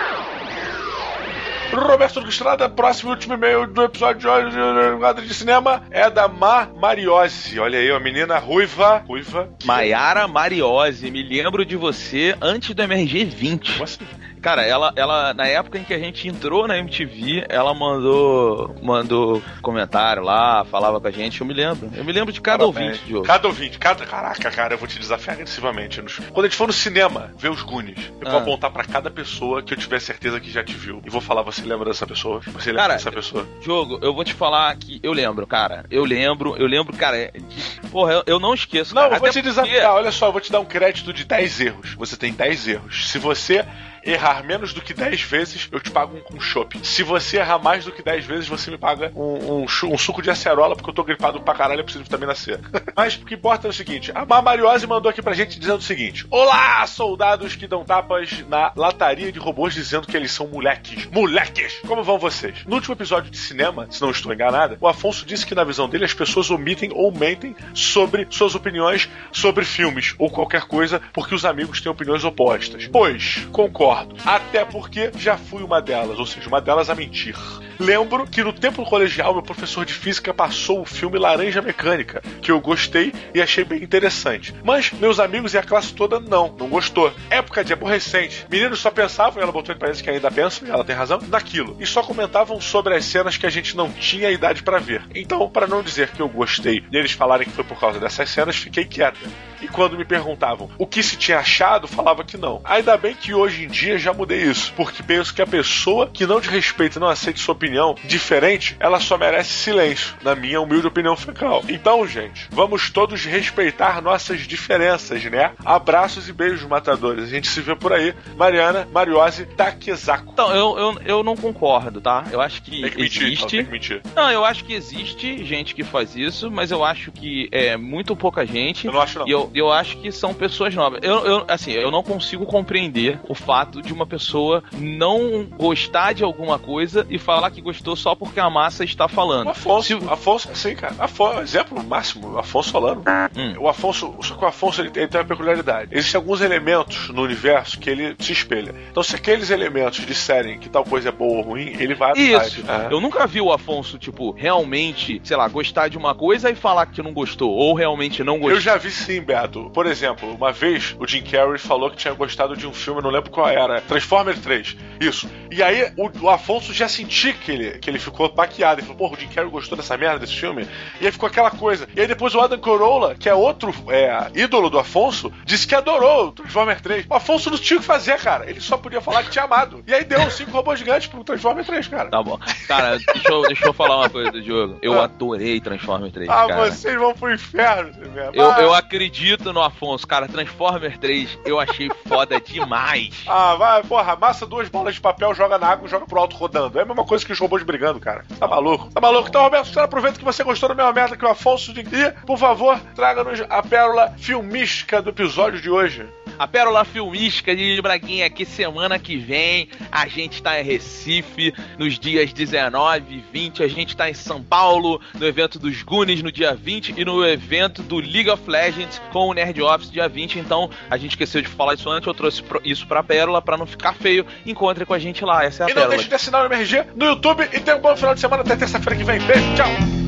[1.72, 6.74] Roberto Estrada, próximo e último e-mail do episódio de hoje de Cinema é da Mar
[6.74, 7.60] Mariose.
[7.60, 9.04] Olha aí, uma menina ruiva.
[9.08, 9.50] Ruiva.
[9.64, 13.72] Maiara Mariose, me lembro de você antes do MRG 20.
[13.74, 14.06] Como assim?
[14.42, 19.42] Cara, ela, ela, na época em que a gente entrou na MTV, ela mandou, mandou
[19.62, 21.90] comentário lá, falava com a gente, eu me lembro.
[21.96, 22.88] Eu me lembro de cada Parabéns.
[22.92, 23.26] ouvinte, Diogo.
[23.26, 24.06] Cada ouvinte, cada.
[24.06, 26.02] Caraca, cara, eu vou te desafiar agressivamente.
[26.32, 28.42] Quando a gente for no cinema ver os Goonies, eu vou Ah.
[28.42, 31.02] apontar pra cada pessoa que eu tiver certeza que já te viu.
[31.06, 32.40] E vou falar, você lembra dessa pessoa?
[32.54, 33.48] Você lembra Cara, dessa pessoa?
[33.62, 35.86] Diogo, eu vou te falar que eu lembro, cara.
[35.90, 38.94] Eu lembro, eu lembro, cara, de Porra, eu, eu não esqueço.
[38.94, 39.16] Não, cara.
[39.16, 39.94] eu vou Até te porque- desafiar.
[39.94, 41.94] Olha só, eu vou te dar um crédito de 10 erros.
[41.96, 43.10] Você tem 10 erros.
[43.10, 43.66] Se você
[44.04, 46.80] errar menos do que 10 vezes, eu te pago um, um chopp.
[46.84, 50.22] Se você errar mais do que 10 vezes, você me paga um, um, um suco
[50.22, 52.60] de acerola, porque eu tô gripado pra caralho e preciso de vitamina C.
[52.96, 55.84] Mas o que importa é o seguinte: a Mamariose mandou aqui pra gente dizendo o
[55.84, 61.06] seguinte: Olá, soldados que dão tapas na lataria de robôs dizendo que eles são moleques.
[61.08, 61.80] Moleques!
[61.86, 62.66] Como vão vocês?
[62.66, 65.90] No último episódio de cinema, se não estou enganada, o Afonso disse que na visão
[65.90, 71.36] dele as pessoas omitem ou mentem sobre suas opiniões sobre filmes ou qualquer coisa porque
[71.36, 72.88] os amigos têm opiniões opostas.
[72.88, 73.87] Pois, concordo.
[74.26, 77.36] Até porque já fui uma delas, ou seja, uma delas a mentir.
[77.80, 82.52] Lembro que no tempo colegial, meu professor de física passou o filme Laranja Mecânica, que
[82.52, 84.54] eu gostei e achei bem interessante.
[84.64, 87.14] Mas meus amigos e a classe toda não, não gostou.
[87.30, 88.48] Época de aborrecente.
[88.50, 91.78] Meninos só pensavam, ela botou em parênteses que ainda pensam, e ela tem razão, naquilo.
[91.80, 95.04] E só comentavam sobre as cenas que a gente não tinha idade pra ver.
[95.14, 98.30] Então, para não dizer que eu gostei e eles falarem que foi por causa dessas
[98.30, 99.20] cenas, fiquei quieta.
[99.62, 102.62] E quando me perguntavam o que se tinha achado, falava que não.
[102.64, 106.26] Ainda bem que hoje em dia já mudei isso, porque penso que a pessoa que
[106.26, 107.67] não te respeita e não aceita sua opinião
[108.04, 111.64] diferente, ela só merece silêncio, na minha humilde opinião fecal.
[111.68, 115.52] Então, gente, vamos todos respeitar nossas diferenças, né?
[115.66, 117.26] Abraços e beijos, matadores.
[117.26, 118.14] A gente se vê por aí.
[118.36, 120.32] Mariana, Mariose, Takezako.
[120.34, 122.26] Então, eu, eu, eu não concordo, tá?
[122.32, 123.64] Eu acho que, Tem que mentir, existe.
[123.64, 124.02] que mentir.
[124.16, 128.16] Não, eu acho que existe gente que faz isso, mas eu acho que é muito
[128.16, 128.88] pouca gente.
[128.88, 129.28] Eu não acho, não.
[129.28, 131.00] E eu, eu acho que são pessoas novas.
[131.04, 136.24] Eu, eu, assim, eu não consigo compreender o fato de uma pessoa não gostar de
[136.24, 139.48] alguma coisa e falar que gostou só porque a massa está falando.
[139.48, 140.96] O Afonso, Afonso, sim, cara.
[141.00, 143.04] Afonso, exemplo máximo, o Afonso Solano.
[143.36, 143.56] Hum.
[143.60, 145.90] O Afonso, só que o Afonso ele, tem- ele tem uma peculiaridade.
[145.96, 148.74] Existem alguns elementos no universo que ele se espelha.
[148.92, 152.14] Então, se aqueles elementos disserem que tal coisa é boa ou ruim, ele vai.
[152.16, 152.64] Isso.
[152.70, 152.94] É.
[152.94, 156.86] Eu nunca vi o Afonso, tipo, realmente, sei lá, gostar de uma coisa e falar
[156.88, 158.52] que não gostou, ou realmente não gostou.
[158.58, 159.70] Eu já vi sim, Beto.
[159.72, 163.04] Por exemplo, uma vez o Jim Carrey falou que tinha gostado de um filme, eu
[163.04, 163.82] não lembro qual era.
[163.82, 164.76] Transformers 3.
[165.00, 165.30] Isso.
[165.52, 168.80] E aí o, o Afonso já sentia que ele, que ele ficou baqueado.
[168.82, 170.68] Ele falou, porra, o Jim Carrey gostou dessa merda desse filme.
[171.02, 171.88] E aí ficou aquela coisa.
[171.96, 175.76] E aí depois o Adam Corolla, que é outro é, ídolo do Afonso, disse que
[175.76, 177.06] adorou o Transformers 3.
[177.10, 178.50] O Afonso não tinha o que fazer, cara.
[178.50, 179.84] Ele só podia falar que tinha amado.
[179.88, 182.10] E aí deu cinco robôs gigantes pro Transformers 3, cara.
[182.10, 182.40] Tá bom.
[182.68, 184.78] Cara, deixa eu, deixa eu falar uma coisa do jogo.
[184.82, 185.06] Eu Ah.
[185.06, 186.72] adorei Transformers 3, Ah, cara.
[186.72, 188.32] vocês vão pro inferno, mesmo.
[188.34, 188.62] Eu, Ah.
[188.62, 190.28] eu acredito no Afonso, cara.
[190.28, 193.24] Transformers 3 eu achei foda demais.
[193.28, 196.36] Ah, vai, porra, amassa duas bolas de papel, joga na água e joga pro alto
[196.36, 196.78] rodando.
[196.80, 198.26] É a mesma coisa que os robôs brigando, cara.
[198.40, 198.90] Tá maluco?
[198.92, 199.30] Tá maluco?
[199.30, 201.82] Então, Roberto, você aproveita que você gostou da mesma merda que o Afonso de...
[201.82, 206.06] E, por favor, traga-nos a pérola filmística do episódio de hoje.
[206.40, 211.98] A Pérola Filmística de Braguinha que semana que vem a gente tá em Recife nos
[211.98, 213.64] dias 19 e 20.
[213.64, 217.26] A gente tá em São Paulo no evento dos Goonies no dia 20 e no
[217.26, 220.38] evento do League of Legends com o Nerd Office dia 20.
[220.38, 223.66] Então a gente esqueceu de falar isso antes, eu trouxe isso pra Pérola pra não
[223.66, 224.24] ficar feio.
[224.46, 225.96] Encontre com a gente lá, essa é a E não Pérola.
[225.96, 228.56] deixe de assinar o MRG no YouTube e tenha um bom final de semana até
[228.56, 229.20] terça-feira que vem.
[229.20, 230.07] Beijo, tchau!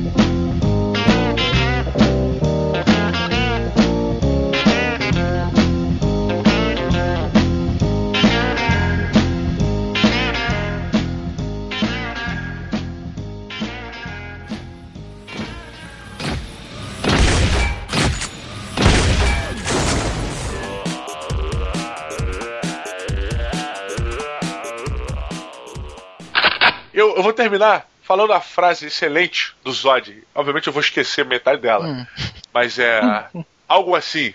[27.20, 30.26] Eu, vou terminar falando a frase excelente do Zod.
[30.34, 32.06] Obviamente eu vou esquecer metade dela.
[32.52, 32.98] Mas é
[33.68, 34.32] algo assim.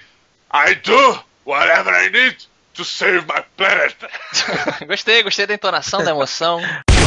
[0.53, 2.37] I do whatever I need
[2.75, 3.95] to save my planet.
[4.87, 6.61] gostei, gostei da entonação, da emoção.